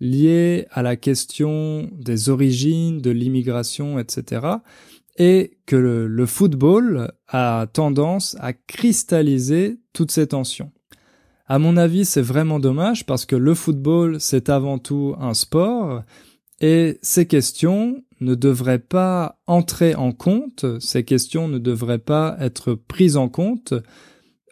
liées 0.00 0.66
à 0.70 0.82
la 0.82 0.96
question 0.96 1.88
des 1.92 2.28
origines, 2.28 3.00
de 3.00 3.10
l'immigration, 3.10 3.98
etc. 3.98 4.46
Et 5.16 5.58
que 5.66 5.76
le, 5.76 6.26
football 6.26 7.12
a 7.28 7.66
tendance 7.72 8.36
à 8.40 8.52
cristalliser 8.52 9.78
toutes 9.92 10.10
ces 10.10 10.26
tensions. 10.26 10.72
À 11.46 11.58
mon 11.58 11.76
avis, 11.76 12.06
c'est 12.06 12.22
vraiment 12.22 12.58
dommage 12.58 13.04
parce 13.04 13.26
que 13.26 13.36
le 13.36 13.52
football, 13.52 14.18
c'est 14.18 14.48
avant 14.48 14.78
tout 14.78 15.14
un 15.20 15.34
sport 15.34 16.02
et 16.62 16.98
ces 17.02 17.26
questions 17.26 18.02
ne 18.22 18.34
devraient 18.34 18.78
pas 18.78 19.38
entrer 19.46 19.94
en 19.94 20.12
compte, 20.12 20.64
ces 20.80 21.04
questions 21.04 21.46
ne 21.48 21.58
devraient 21.58 21.98
pas 21.98 22.34
être 22.40 22.72
prises 22.72 23.18
en 23.18 23.28
compte 23.28 23.74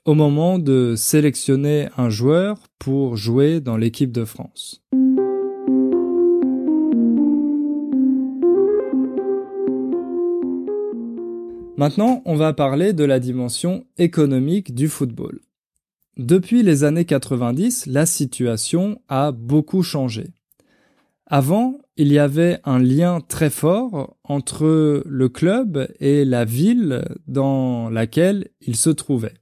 au 0.05 0.13
moment 0.13 0.59
de 0.59 0.93
sélectionner 0.95 1.89
un 1.97 2.11
joueur 2.11 2.59
pour 2.79 3.17
jouer 3.17 3.61
dans 3.61 3.79
l'équipe 3.79 4.13
de 4.13 4.27
France. 4.27 4.83
Maintenant, 11.79 12.21
on 12.27 12.37
va 12.37 12.53
parler 12.53 12.93
de 12.93 13.05
la 13.05 13.19
dimension 13.19 13.87
économique 13.97 14.75
du 14.75 14.89
football. 14.89 15.41
Depuis 16.19 16.63
les 16.63 16.85
années 16.85 17.07
90, 17.07 17.87
la 17.87 18.05
situation 18.05 19.01
a 19.09 19.33
beaucoup 19.33 19.83
changé. 19.83 20.29
Avant, 21.27 21.79
il 21.97 22.13
y 22.13 22.19
avait 22.19 22.61
un 22.65 22.79
lien 22.79 23.21
très 23.21 23.49
fort 23.49 24.19
entre 24.25 25.03
le 25.07 25.29
club 25.31 25.89
et 26.01 26.27
la 26.27 26.45
ville 26.45 27.05
dans 27.27 27.89
laquelle 27.89 28.49
il 28.61 28.77
se 28.77 28.91
trouvait. 28.91 29.35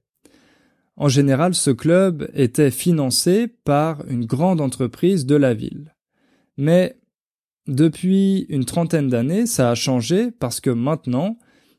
En 0.94 1.08
général, 1.08 1.54
ce 1.54 1.70
club 1.70 2.30
était 2.34 2.70
financé 2.70 3.48
par 3.48 4.04
une 4.08 4.26
grande 4.26 4.60
entreprise 4.60 5.26
de 5.26 5.34
la 5.34 5.54
ville. 5.54 5.94
Mais 6.56 7.00
depuis 7.66 8.46
une 8.48 8.64
trentaine 8.64 9.08
d'années, 9.08 9.46
ça 9.46 9.70
a 9.70 9.74
changé 9.74 10.30
parce 10.30 10.60
que 10.60 10.70
maintenant, 10.70 11.38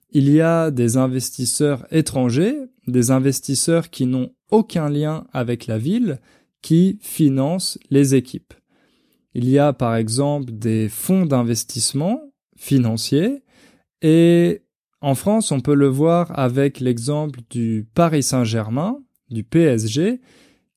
il 0.09 0.29
y 0.29 0.41
a 0.41 0.71
des 0.71 0.97
investisseurs 0.97 1.85
étrangers, 1.91 2.57
des 2.87 3.11
investisseurs 3.11 3.89
qui 3.89 4.05
n'ont 4.05 4.31
aucun 4.51 4.89
lien 4.89 5.25
avec 5.33 5.67
la 5.67 5.77
ville, 5.77 6.19
qui 6.61 6.99
financent 7.01 7.79
les 7.89 8.13
équipes. 8.13 8.53
Il 9.33 9.49
y 9.49 9.57
a 9.57 9.73
par 9.73 9.95
exemple 9.95 10.51
des 10.51 10.89
fonds 10.89 11.25
d'investissement 11.25 12.21
financiers 12.55 13.43
et 14.01 14.61
en 15.01 15.15
France, 15.15 15.51
on 15.51 15.61
peut 15.61 15.73
le 15.73 15.87
voir 15.87 16.37
avec 16.37 16.79
l'exemple 16.79 17.39
du 17.49 17.87
Paris 17.95 18.21
Saint-Germain, 18.21 18.99
du 19.31 19.43
PSG, 19.43 20.21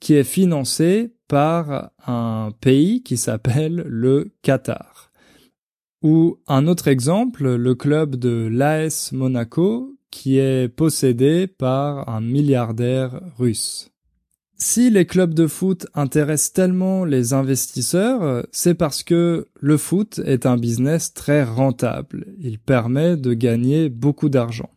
qui 0.00 0.14
est 0.14 0.24
financé 0.24 1.12
par 1.28 1.90
un 2.06 2.50
pays 2.60 3.02
qui 3.02 3.18
s'appelle 3.18 3.84
le 3.87 4.32
Qatar. 4.40 5.12
Ou 6.02 6.38
un 6.46 6.66
autre 6.66 6.88
exemple, 6.88 7.54
le 7.54 7.74
club 7.74 8.16
de 8.16 8.48
l'AS 8.50 9.12
Monaco, 9.12 9.94
qui 10.14 10.38
est 10.38 10.68
possédé 10.68 11.48
par 11.48 12.09
un 12.09 12.20
milliardaire 12.20 13.20
russe. 13.37 13.90
Si 14.57 14.88
les 14.88 15.07
clubs 15.07 15.35
de 15.35 15.48
foot 15.48 15.88
intéressent 15.92 16.53
tellement 16.53 17.05
les 17.05 17.33
investisseurs, 17.33 18.46
c'est 18.53 18.74
parce 18.74 19.03
que 19.03 19.48
le 19.59 19.77
foot 19.77 20.20
est 20.24 20.46
un 20.46 20.57
business 20.57 21.12
très 21.14 21.42
rentable. 21.42 22.29
Il 22.38 22.61
permet 22.61 23.16
de 23.16 23.35
gagner 23.35 23.88
beaucoup 23.88 24.29
d'argent. 24.29 24.70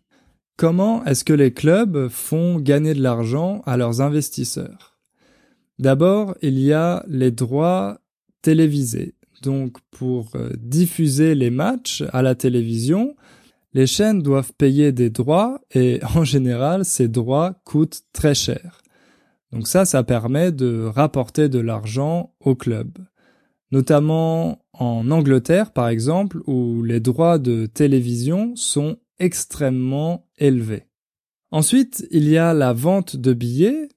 Comment 0.58 1.06
est-ce 1.06 1.24
que 1.24 1.34
les 1.34 1.54
clubs 1.54 2.08
font 2.10 2.60
gagner 2.60 2.96
de 2.96 3.04
l'argent 3.04 3.62
à 3.68 3.78
leurs 3.78 4.02
investisseurs? 4.02 4.98
D'abord, 5.78 6.36
il 6.42 6.58
y 6.58 6.74
a 6.74 7.06
les 7.08 7.30
droits 7.30 8.00
télévisés. 8.42 9.14
Donc 9.44 9.78
pour 9.92 10.32
euh, 10.36 10.50
diffuser 10.58 11.36
les 11.36 11.52
matchs 11.52 12.04
à 12.12 12.24
la 12.24 12.34
télévision, 12.34 13.16
les 13.78 13.86
chaînes 13.86 14.24
doivent 14.24 14.54
payer 14.54 14.92
des 14.92 15.12
droits 15.12 15.62
et 15.72 16.00
en 16.16 16.24
général 16.24 16.84
ces 16.84 17.08
droits 17.08 17.62
coûtent 17.64 18.02
très 18.12 18.34
cher. 18.34 18.82
Donc 19.52 19.68
ça, 19.68 19.86
ça 19.86 20.04
permet 20.04 20.52
de 20.52 20.84
rapporter 20.84 21.48
de 21.48 21.60
l'argent 21.60 22.34
au 22.40 22.56
club. 22.56 22.98
Notamment 23.72 24.66
en 24.74 25.12
Angleterre 25.12 25.74
par 25.74 25.90
exemple 25.90 26.40
où 26.48 26.82
les 26.82 27.00
droits 27.00 27.38
de 27.38 27.68
télévision 27.68 28.56
sont 28.56 28.98
extrêmement 29.20 30.26
élevés. 30.40 30.88
Ensuite, 31.52 32.08
il 32.10 32.28
y 32.28 32.38
a 32.38 32.56
la 32.56 32.74
vente 32.74 33.16
de 33.16 33.34
billets. 33.34 33.90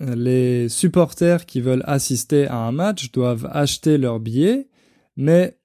Les 0.00 0.70
supporters 0.70 1.44
qui 1.44 1.60
veulent 1.60 1.84
assister 1.84 2.46
à 2.46 2.56
un 2.56 2.72
match 2.72 3.12
doivent 3.12 3.48
acheter 3.52 3.98
leurs 3.98 4.20
billets 4.20 4.68
mais 5.18 5.57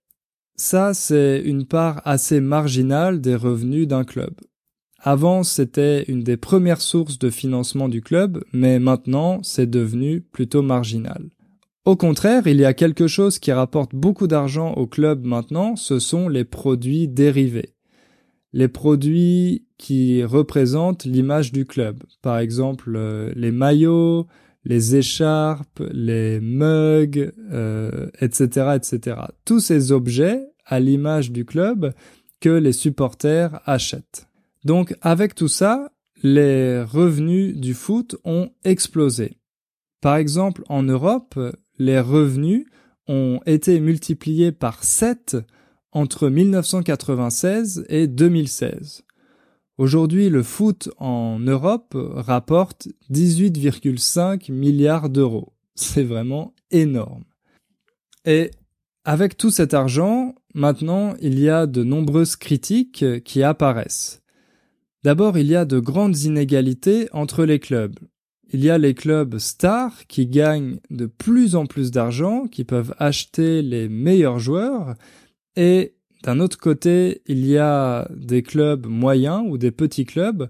ça, 0.56 0.94
c'est 0.94 1.42
une 1.44 1.66
part 1.66 2.02
assez 2.06 2.40
marginale 2.40 3.22
des 3.22 3.36
revenus 3.36 3.88
d'un 3.88 4.04
club. 4.04 4.34
Avant, 5.00 5.44
c'était 5.44 6.04
une 6.04 6.24
des 6.24 6.38
premières 6.38 6.82
sources 6.82 7.20
de 7.20 7.30
financement 7.30 7.90
du 7.90 8.02
club, 8.02 8.44
mais 8.54 8.80
maintenant, 8.80 9.42
c'est 9.44 9.70
devenu 9.70 10.22
plutôt 10.22 10.62
marginal. 10.62 11.30
Au 11.86 11.98
contraire, 11.98 12.48
il 12.48 12.58
y 12.58 12.66
a 12.66 12.74
quelque 12.74 13.08
chose 13.08 13.40
qui 13.40 13.52
rapporte 13.52 13.94
beaucoup 13.94 14.28
d'argent 14.28 14.74
au 14.76 14.88
club 14.88 15.26
maintenant, 15.26 15.76
ce 15.76 16.00
sont 16.00 16.30
les 16.30 16.46
produits 16.46 17.10
dérivés. 17.10 17.74
Les 18.54 18.70
produits 18.70 19.66
qui 19.78 20.24
représentent 20.24 21.04
l'image 21.04 21.52
du 21.52 21.66
club. 21.66 22.02
Par 22.22 22.38
exemple, 22.38 22.94
euh, 22.96 23.34
les 23.36 23.52
maillots, 23.52 24.28
les 24.66 24.96
écharpes, 24.96 25.84
les 25.92 26.40
mugs, 26.40 27.32
euh, 27.52 28.08
etc., 28.20 28.76
etc. 28.76 29.18
Tous 29.46 29.60
ces 29.60 29.92
objets 29.92 30.42
à 30.66 30.80
l'image 30.80 31.32
du 31.32 31.46
club 31.46 31.94
que 32.40 32.50
les 32.50 32.74
supporters 32.74 33.60
achètent. 33.66 34.28
Donc 34.64 34.96
avec 35.02 35.36
tout 35.36 35.48
ça, 35.48 35.92
les 36.24 36.82
revenus 36.82 37.58
du 37.58 37.74
foot 37.74 38.16
ont 38.24 38.50
explosé. 38.64 39.38
Par 40.02 40.16
exemple, 40.16 40.64
en 40.70 40.84
Europe, 40.84 41.40
les 41.78 42.00
revenus 42.00 42.66
ont 43.08 43.40
été 43.46 43.80
multipliés 43.80 44.52
par 44.52 44.84
7 44.84 45.38
entre 45.92 46.30
1996 46.30 47.86
et 47.90 48.08
2016. 48.08 49.04
Aujourd'hui, 49.80 50.30
le 50.30 50.44
foot 50.44 50.90
en 50.98 51.40
Europe 51.40 51.96
rapporte 51.96 52.90
18,5 53.12 54.52
milliards 54.52 55.10
d'euros. 55.10 55.54
C'est 55.74 56.04
vraiment 56.04 56.54
énorme. 56.70 57.24
Et 58.26 58.52
avec 59.04 59.36
tout 59.36 59.50
cet 59.50 59.74
argent, 59.74 60.36
maintenant, 60.54 61.16
il 61.22 61.40
y 61.40 61.50
a 61.50 61.66
de 61.66 61.84
nombreuses 61.84 62.36
critiques 62.36 63.04
qui 63.24 63.42
apparaissent. 63.42 64.22
D'abord, 65.04 65.38
il 65.40 65.48
y 65.48 65.56
a 65.56 65.66
de 65.66 65.80
grandes 65.80 66.20
inégalités 66.20 67.10
entre 67.12 67.44
les 67.44 67.60
clubs. 67.60 67.98
Il 68.54 68.64
y 68.64 68.70
a 68.70 68.78
les 68.78 68.94
clubs 68.94 69.40
stars 69.40 70.06
qui 70.08 70.28
gagnent 70.28 70.80
de 70.92 71.08
plus 71.08 71.56
en 71.56 71.66
plus 71.66 71.90
d'argent, 71.90 72.46
qui 72.46 72.64
peuvent 72.64 72.94
acheter 73.00 73.64
les 73.64 73.90
meilleurs 73.90 74.38
joueurs, 74.38 74.94
et 75.56 75.96
d'un 76.24 76.40
autre 76.40 76.58
côté, 76.58 77.22
il 77.28 77.46
y 77.46 77.58
a 77.58 78.08
des 78.16 78.44
clubs 78.44 78.88
moyens 78.88 79.44
ou 79.46 79.58
des 79.58 79.72
petits 79.72 80.06
clubs 80.06 80.50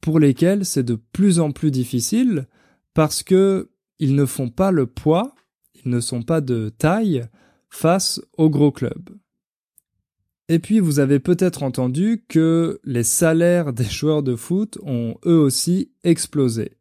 pour 0.00 0.20
lesquels 0.20 0.66
c'est 0.66 0.82
de 0.82 0.98
plus 1.12 1.40
en 1.40 1.50
plus 1.50 1.70
difficile 1.70 2.46
parce 2.92 3.22
que 3.22 3.70
ils 3.98 4.14
ne 4.14 4.26
font 4.26 4.50
pas 4.50 4.70
le 4.70 4.86
poids, 4.86 5.34
ils 5.74 5.90
ne 5.90 6.00
sont 6.00 6.22
pas 6.22 6.42
de 6.42 6.68
taille 6.68 7.24
face 7.70 8.20
aux 8.36 8.50
gros 8.50 8.70
clubs. 8.70 9.10
Et 10.50 10.58
puis 10.58 10.78
vous 10.78 10.98
avez 10.98 11.20
peut-être 11.20 11.62
entendu 11.62 12.22
que 12.28 12.80
les 12.84 13.02
salaires 13.02 13.72
des 13.72 13.84
joueurs 13.84 14.22
de 14.22 14.36
foot 14.36 14.78
ont 14.82 15.16
eux 15.24 15.38
aussi 15.38 15.90
explosé. 16.02 16.72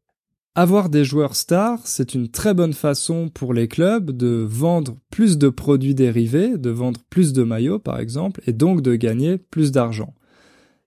Avoir 0.56 0.89
des 0.89 1.04
joueurs 1.04 1.36
stars, 1.36 1.80
c'est 1.86 2.13
une 2.13 2.30
très 2.30 2.54
bonne 2.54 2.74
façon 2.74 3.28
pour 3.28 3.56
les 3.56 3.68
clubs 3.68 4.12
de 4.12 4.46
vendre 4.48 4.98
plus 5.10 5.39
de 5.39 5.50
produits 5.50 5.96
dérivés, 5.96 6.60
de 6.60 6.70
vendre 6.70 7.00
plus 7.10 7.34
de 7.34 7.42
maillots 7.42 7.80
par 7.80 8.00
exemple, 8.00 8.42
et 8.46 8.54
donc 8.54 8.82
de 8.82 8.96
gagner 8.96 9.39
plus 9.39 9.72
d'argent. 9.72 10.13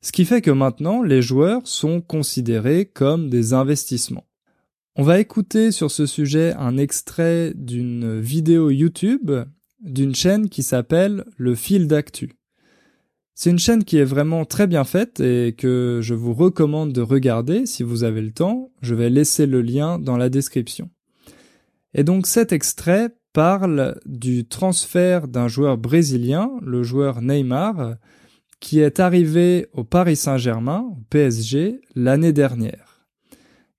Ce 0.02 0.12
qui 0.12 0.24
fait 0.24 0.40
que 0.40 0.52
maintenant, 0.52 1.02
les 1.02 1.20
joueurs 1.20 1.62
sont 1.64 2.00
considérés 2.00 2.84
comme 2.84 3.28
des 3.28 3.54
investissements. 3.54 4.28
On 4.94 5.02
va 5.02 5.18
écouter 5.18 5.72
sur 5.72 5.90
ce 5.90 6.06
sujet 6.06 6.54
un 6.56 6.76
extrait 6.76 7.52
d'une 7.56 8.20
vidéo 8.20 8.70
YouTube 8.70 9.32
d'une 9.80 10.14
chaîne 10.14 10.48
qui 10.48 10.62
s'appelle 10.62 11.24
Le 11.36 11.56
fil 11.56 11.88
d'actu. 11.88 12.35
C'est 13.38 13.50
une 13.50 13.58
chaîne 13.58 13.84
qui 13.84 13.98
est 13.98 14.04
vraiment 14.04 14.46
très 14.46 14.66
bien 14.66 14.84
faite 14.84 15.20
et 15.20 15.54
que 15.56 16.00
je 16.02 16.14
vous 16.14 16.32
recommande 16.32 16.94
de 16.94 17.02
regarder 17.02 17.66
si 17.66 17.82
vous 17.82 18.02
avez 18.02 18.22
le 18.22 18.32
temps. 18.32 18.70
Je 18.80 18.94
vais 18.94 19.10
laisser 19.10 19.44
le 19.44 19.60
lien 19.60 19.98
dans 19.98 20.16
la 20.16 20.30
description. 20.30 20.88
Et 21.92 22.02
donc 22.02 22.26
cet 22.26 22.52
extrait 22.52 23.14
parle 23.34 24.00
du 24.06 24.48
transfert 24.48 25.28
d'un 25.28 25.48
joueur 25.48 25.76
brésilien, 25.76 26.50
le 26.62 26.82
joueur 26.82 27.20
Neymar, 27.20 27.96
qui 28.58 28.80
est 28.80 29.00
arrivé 29.00 29.66
au 29.74 29.84
Paris 29.84 30.16
Saint-Germain, 30.16 30.86
au 30.90 31.02
PSG, 31.10 31.82
l'année 31.94 32.32
dernière, 32.32 33.06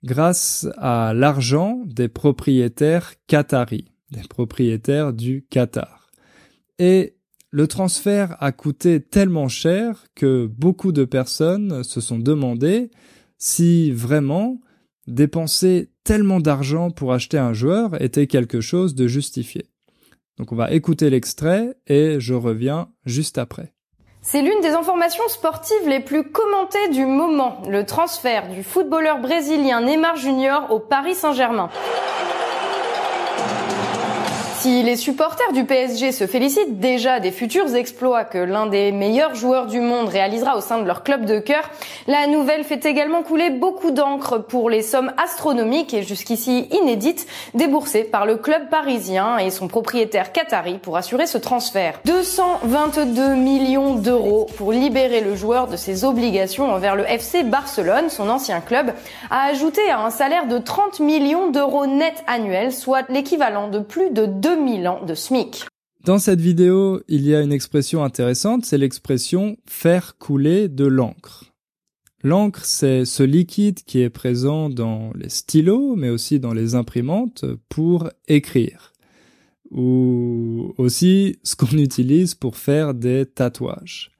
grâce 0.03 0.67
à 0.77 1.15
l'argent 1.15 1.81
des 1.87 2.09
propriétaires 2.09 3.13
qataris, 3.25 3.91
des 4.11 4.21
propriétaires 4.21 5.13
du 5.13 5.47
Qatar. 5.49 6.11
Le 7.49 7.67
transfert 7.67 8.35
a 8.39 8.51
coûté 8.51 9.01
tellement 9.01 9.47
cher 9.47 10.05
que 10.15 10.47
beaucoup 10.47 10.91
de 10.91 11.05
personnes 11.05 11.83
se 11.83 12.01
sont 12.01 12.19
demandé 12.19 12.91
si 13.37 13.91
vraiment 13.91 14.59
dépenser 15.07 15.89
tellement 16.03 16.39
d'argent 16.39 16.91
pour 16.91 17.13
acheter 17.13 17.37
un 17.37 17.53
joueur 17.53 18.01
était 18.01 18.27
quelque 18.27 18.61
chose 18.61 18.95
de 18.95 19.07
justifié. 19.07 19.65
Donc 20.37 20.51
on 20.51 20.55
va 20.55 20.71
écouter 20.71 21.09
l'extrait 21.09 21.75
et 21.87 22.19
je 22.19 22.33
reviens 22.33 22.89
juste 23.05 23.37
après. 23.37 23.73
C'est 24.21 24.41
l'une 24.41 24.59
des 24.61 24.71
informations 24.71 25.27
sportives 25.29 25.87
les 25.87 26.01
plus 26.01 26.29
commentées 26.29 26.89
du 26.89 27.05
moment, 27.05 27.61
le 27.69 27.85
transfert 27.85 28.49
du 28.49 28.61
footballeur 28.61 29.19
brésilien 29.19 29.81
Neymar 29.81 30.17
Junior 30.17 30.69
au 30.71 30.79
Paris 30.79 31.15
Saint-Germain. 31.15 31.69
Si 34.59 34.81
les 34.81 34.95
supporters 34.95 35.53
du 35.53 35.65
PSG 35.65 36.11
se 36.11 36.25
félicitent 36.25 36.79
déjà 36.79 37.19
des 37.19 37.29
futurs 37.29 37.75
exploits 37.75 38.23
que 38.23 38.39
l'un 38.39 38.65
des 38.65 38.91
meilleurs 38.91 39.35
joueurs 39.35 39.67
du 39.67 39.79
monde 39.79 40.09
réalisera 40.09 40.57
au 40.57 40.61
sein 40.61 40.79
de 40.79 40.87
leur 40.87 41.03
club 41.03 41.25
de 41.25 41.37
cœur, 41.37 41.69
la 42.07 42.25
nouvelle 42.25 42.63
fait 42.63 42.83
également 42.83 43.21
couler 43.21 43.51
beaucoup 43.51 43.91
d'encre 43.91 44.39
pour 44.39 44.71
les 44.71 44.81
sommes 44.81 45.13
astronomiques 45.23 45.93
et 45.93 46.01
jusqu'ici 46.01 46.67
inédites 46.71 47.27
déboursées 47.53 48.03
par 48.03 48.25
le 48.25 48.37
club 48.37 48.67
parisien 48.69 49.37
et 49.37 49.51
son 49.51 49.67
propriétaire 49.67 50.31
qatari 50.31 50.79
pour 50.79 50.97
assurer 50.97 51.27
ce 51.27 51.37
transfert. 51.37 51.99
222 52.05 53.35
millions 53.35 53.93
d'euros 53.93 54.47
pour 54.57 54.71
libérer 54.71 55.21
le 55.21 55.35
joueur 55.35 55.67
de 55.67 55.75
ses 55.75 56.03
obligations 56.03 56.71
envers 56.73 56.95
le 56.95 57.03
FC 57.03 57.43
Barcelone, 57.43 58.09
son 58.09 58.27
ancien 58.27 58.61
club, 58.61 58.91
a 59.29 59.43
ajouté 59.49 59.87
à 59.91 59.99
un 59.99 60.09
salaire 60.09 60.47
de 60.47 60.57
30 60.57 60.99
millions 60.99 61.51
d'euros 61.51 61.85
net 61.85 62.23
annuels, 62.25 62.73
soit 62.73 63.07
l'équivalent 63.09 63.67
de 63.67 63.77
plus 63.77 64.09
de 64.09 64.25
2000 64.57 64.87
ans 64.87 65.05
de 65.05 65.13
SMIC. 65.13 65.65
Dans 66.03 66.19
cette 66.19 66.41
vidéo, 66.41 67.01
il 67.07 67.27
y 67.27 67.35
a 67.35 67.41
une 67.41 67.51
expression 67.51 68.03
intéressante, 68.03 68.65
c'est 68.65 68.77
l'expression 68.77 69.57
faire 69.67 70.17
couler 70.17 70.67
de 70.67 70.85
l'encre. 70.85 71.53
L'encre, 72.23 72.65
c'est 72.65 73.05
ce 73.05 73.23
liquide 73.23 73.83
qui 73.83 74.01
est 74.01 74.09
présent 74.09 74.69
dans 74.69 75.11
les 75.13 75.29
stylos, 75.29 75.95
mais 75.95 76.09
aussi 76.09 76.39
dans 76.39 76.53
les 76.53 76.75
imprimantes 76.75 77.45
pour 77.69 78.09
écrire. 78.27 78.93
Ou 79.69 80.73
aussi 80.77 81.37
ce 81.43 81.55
qu'on 81.55 81.67
utilise 81.77 82.33
pour 82.33 82.57
faire 82.57 82.93
des 82.93 83.25
tatouages. 83.25 84.11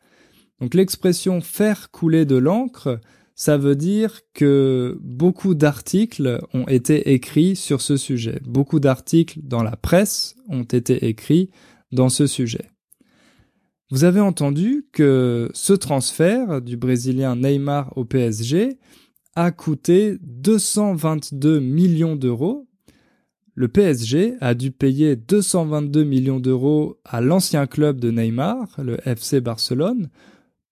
Donc 0.60 0.74
l'expression 0.74 1.42
faire 1.42 1.90
couler 1.92 2.26
de 2.26 2.36
l'encre, 2.36 3.00
ça 3.38 3.56
veut 3.56 3.76
dire 3.76 4.22
que 4.34 4.98
beaucoup 5.00 5.54
d'articles 5.54 6.42
ont 6.56 6.68
été 6.68 7.14
écrits 7.14 7.56
sur 7.56 7.82
ce 7.82 7.96
sujet. 7.96 8.42
Beaucoup 8.44 8.80
d'articles 8.80 9.40
dans 9.44 9.62
la 9.62 9.78
presse 9.78 10.36
ont 10.50 10.64
été 10.64 11.08
écrits 11.08 11.52
dans 11.92 12.10
ce 12.10 12.26
sujet. 12.26 12.72
Vous 13.92 14.06
avez 14.06 14.22
entendu 14.22 14.88
que 14.92 15.52
ce 15.54 15.74
transfert 15.74 16.64
du 16.64 16.78
Brésilien 16.78 17.36
Neymar 17.36 17.96
au 17.96 18.06
PSG 18.06 18.80
a 19.36 19.52
coûté 19.52 20.18
222 20.24 21.60
millions 21.60 22.16
d'euros. 22.16 22.68
Le 23.54 23.68
PSG 23.68 24.34
a 24.42 24.56
dû 24.56 24.72
payer 24.72 25.16
222 25.16 26.04
millions 26.04 26.40
d'euros 26.40 26.98
à 27.06 27.22
l'ancien 27.22 27.68
club 27.68 28.00
de 28.00 28.10
Neymar, 28.10 28.68
le 28.80 28.98
FC 29.08 29.42
Barcelone, 29.42 30.10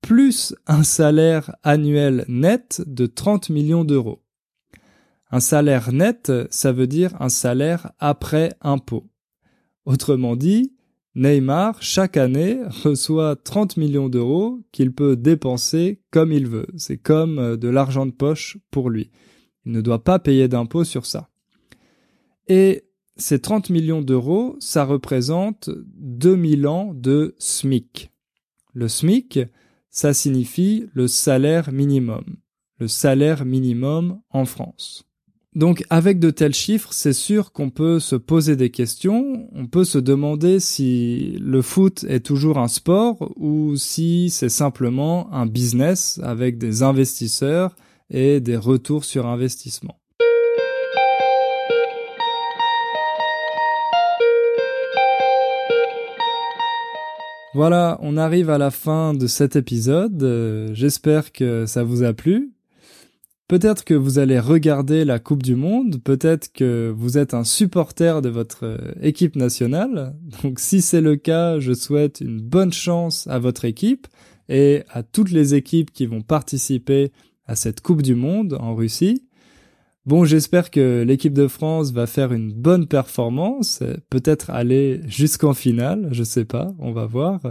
plus 0.05 0.53
un 0.67 0.83
salaire 0.83 1.55
annuel 1.63 2.25
net 2.27 2.83
de 2.85 3.07
30 3.07 3.49
millions 3.49 3.83
d'euros. 3.83 4.21
Un 5.31 5.39
salaire 5.39 5.91
net, 5.91 6.31
ça 6.51 6.71
veut 6.71 6.85
dire 6.85 7.19
un 7.19 7.29
salaire 7.29 7.91
après 7.97 8.53
impôt. 8.61 9.09
Autrement 9.83 10.35
dit, 10.35 10.75
Neymar, 11.15 11.81
chaque 11.81 12.17
année, 12.17 12.59
reçoit 12.83 13.35
30 13.35 13.77
millions 13.77 14.07
d'euros 14.07 14.61
qu'il 14.71 14.93
peut 14.93 15.15
dépenser 15.15 16.03
comme 16.11 16.31
il 16.31 16.45
veut. 16.47 16.67
C'est 16.77 16.97
comme 16.97 17.39
euh, 17.39 17.57
de 17.57 17.67
l'argent 17.67 18.05
de 18.05 18.11
poche 18.11 18.59
pour 18.69 18.91
lui. 18.91 19.09
Il 19.65 19.71
ne 19.71 19.81
doit 19.81 20.03
pas 20.03 20.19
payer 20.19 20.47
d'impôt 20.47 20.83
sur 20.83 21.07
ça. 21.07 21.29
Et 22.47 22.83
ces 23.15 23.39
30 23.39 23.71
millions 23.71 24.03
d'euros, 24.03 24.55
ça 24.59 24.85
représente 24.85 25.71
2000 25.95 26.67
ans 26.67 26.91
de 26.93 27.33
SMIC. 27.39 28.11
Le 28.73 28.87
SMIC, 28.87 29.39
ça 29.95 30.13
signifie 30.13 30.87
le 30.93 31.07
salaire 31.07 31.71
minimum, 31.71 32.25
le 32.79 32.87
salaire 32.89 33.45
minimum 33.45 34.19
en 34.29 34.43
France. 34.43 35.05
Donc 35.55 35.85
avec 35.89 36.19
de 36.19 36.31
tels 36.31 36.53
chiffres, 36.53 36.91
c'est 36.91 37.13
sûr 37.13 37.53
qu'on 37.53 37.69
peut 37.69 38.01
se 38.01 38.17
poser 38.17 38.57
des 38.57 38.71
questions, 38.71 39.47
on 39.53 39.67
peut 39.67 39.85
se 39.85 39.97
demander 39.97 40.59
si 40.59 41.37
le 41.39 41.61
foot 41.61 42.03
est 42.09 42.19
toujours 42.19 42.57
un 42.57 42.67
sport 42.67 43.31
ou 43.37 43.77
si 43.77 44.29
c'est 44.29 44.49
simplement 44.49 45.33
un 45.33 45.45
business 45.45 46.19
avec 46.23 46.57
des 46.57 46.83
investisseurs 46.83 47.73
et 48.09 48.41
des 48.41 48.57
retours 48.57 49.05
sur 49.05 49.27
investissement. 49.27 49.97
Voilà, 57.55 57.97
on 58.01 58.17
arrive 58.17 58.49
à 58.49 58.57
la 58.57 58.69
fin 58.69 59.13
de 59.13 59.27
cet 59.27 59.55
épisode. 59.55 60.21
Euh, 60.23 60.71
j'espère 60.73 61.31
que 61.31 61.65
ça 61.65 61.85
vous 61.85 62.03
a 62.03 62.11
plu. 62.11 62.51
Peut-être 63.47 63.85
que 63.85 63.93
vous 63.93 64.19
allez 64.19 64.41
regarder 64.41 65.05
la 65.05 65.19
Coupe 65.19 65.41
du 65.41 65.55
Monde, 65.55 66.01
peut-être 66.03 66.51
que 66.51 66.93
vous 66.93 67.17
êtes 67.17 67.33
un 67.33 67.45
supporter 67.45 68.21
de 68.21 68.27
votre 68.27 68.65
euh, 68.65 68.91
équipe 69.01 69.37
nationale. 69.37 70.17
Donc 70.43 70.59
si 70.59 70.81
c'est 70.81 70.99
le 70.99 71.15
cas, 71.15 71.57
je 71.59 71.71
souhaite 71.71 72.19
une 72.19 72.41
bonne 72.41 72.73
chance 72.73 73.25
à 73.27 73.39
votre 73.39 73.63
équipe 73.63 74.07
et 74.49 74.83
à 74.89 75.01
toutes 75.01 75.31
les 75.31 75.55
équipes 75.55 75.91
qui 75.91 76.07
vont 76.07 76.21
participer 76.21 77.13
à 77.47 77.55
cette 77.55 77.79
Coupe 77.79 78.01
du 78.01 78.15
Monde 78.15 78.57
en 78.59 78.75
Russie. 78.75 79.23
Bon, 80.05 80.23
j'espère 80.23 80.69
que 80.69 81.03
l'équipe 81.03 81.33
de 81.33 81.47
France 81.47 81.91
va 81.91 82.05
faire 82.05 82.31
une 82.31 82.53
bonne 82.53 82.85
performance, 82.85 83.81
peut-être 84.11 84.51
aller 84.51 85.01
jusqu'en 85.07 85.55
finale, 85.55 86.09
je 86.11 86.23
sais 86.23 86.45
pas, 86.45 86.73
on 86.77 86.91
va 86.91 87.07
voir. 87.07 87.41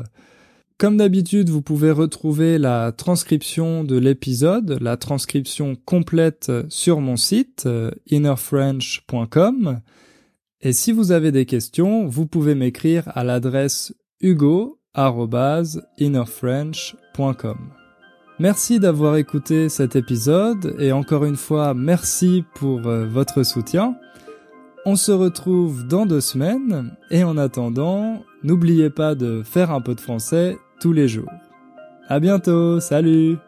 Comme 0.79 0.97
d'habitude, 0.97 1.51
vous 1.51 1.63
pouvez 1.63 1.91
retrouver 1.91 2.59
la 2.59 2.93
transcription 2.93 3.85
de 3.85 3.97
l'épisode, 3.97 4.79
la 4.81 4.97
transcription 4.97 5.77
complète 5.85 6.53
sur 6.69 7.01
mon 7.01 7.17
site 7.17 7.65
euh, 7.67 7.91
innerfrench.com. 8.09 9.81
Et 10.61 10.73
si 10.73 10.93
vous 10.93 11.13
avez 11.13 11.31
des 11.31 11.47
questions, 11.47 12.07
vous 12.07 12.27
pouvez 12.27 12.55
m'écrire 12.55 13.05
à 13.15 13.23
l'adresse 13.23 13.95
hugo 14.21 14.81
innerfrench.com. 15.99 17.84
Merci 18.41 18.81
d'avoir 18.81 19.17
écouté 19.17 19.69
cet 19.69 19.95
épisode 19.95 20.75
et 20.81 20.91
encore 20.91 21.25
une 21.25 21.37
fois 21.37 21.73
merci 21.73 22.45
pour 22.55 22.85
euh, 22.89 23.07
votre 23.07 23.45
soutien. 23.45 23.95
On 24.85 24.97
se 24.97 25.13
retrouve 25.13 25.87
dans 25.87 26.05
deux 26.05 26.21
semaines 26.21 26.97
et 27.13 27.23
en 27.23 27.37
attendant, 27.37 28.25
n'oubliez 28.43 28.91
pas 28.91 29.15
de 29.15 29.43
faire 29.45 29.71
un 29.71 29.81
peu 29.81 29.95
de 29.95 30.01
français 30.01 30.59
tous 30.81 30.93
les 30.93 31.07
jours. 31.07 31.31
À 32.09 32.19
bientôt, 32.19 32.81
salut 32.81 33.39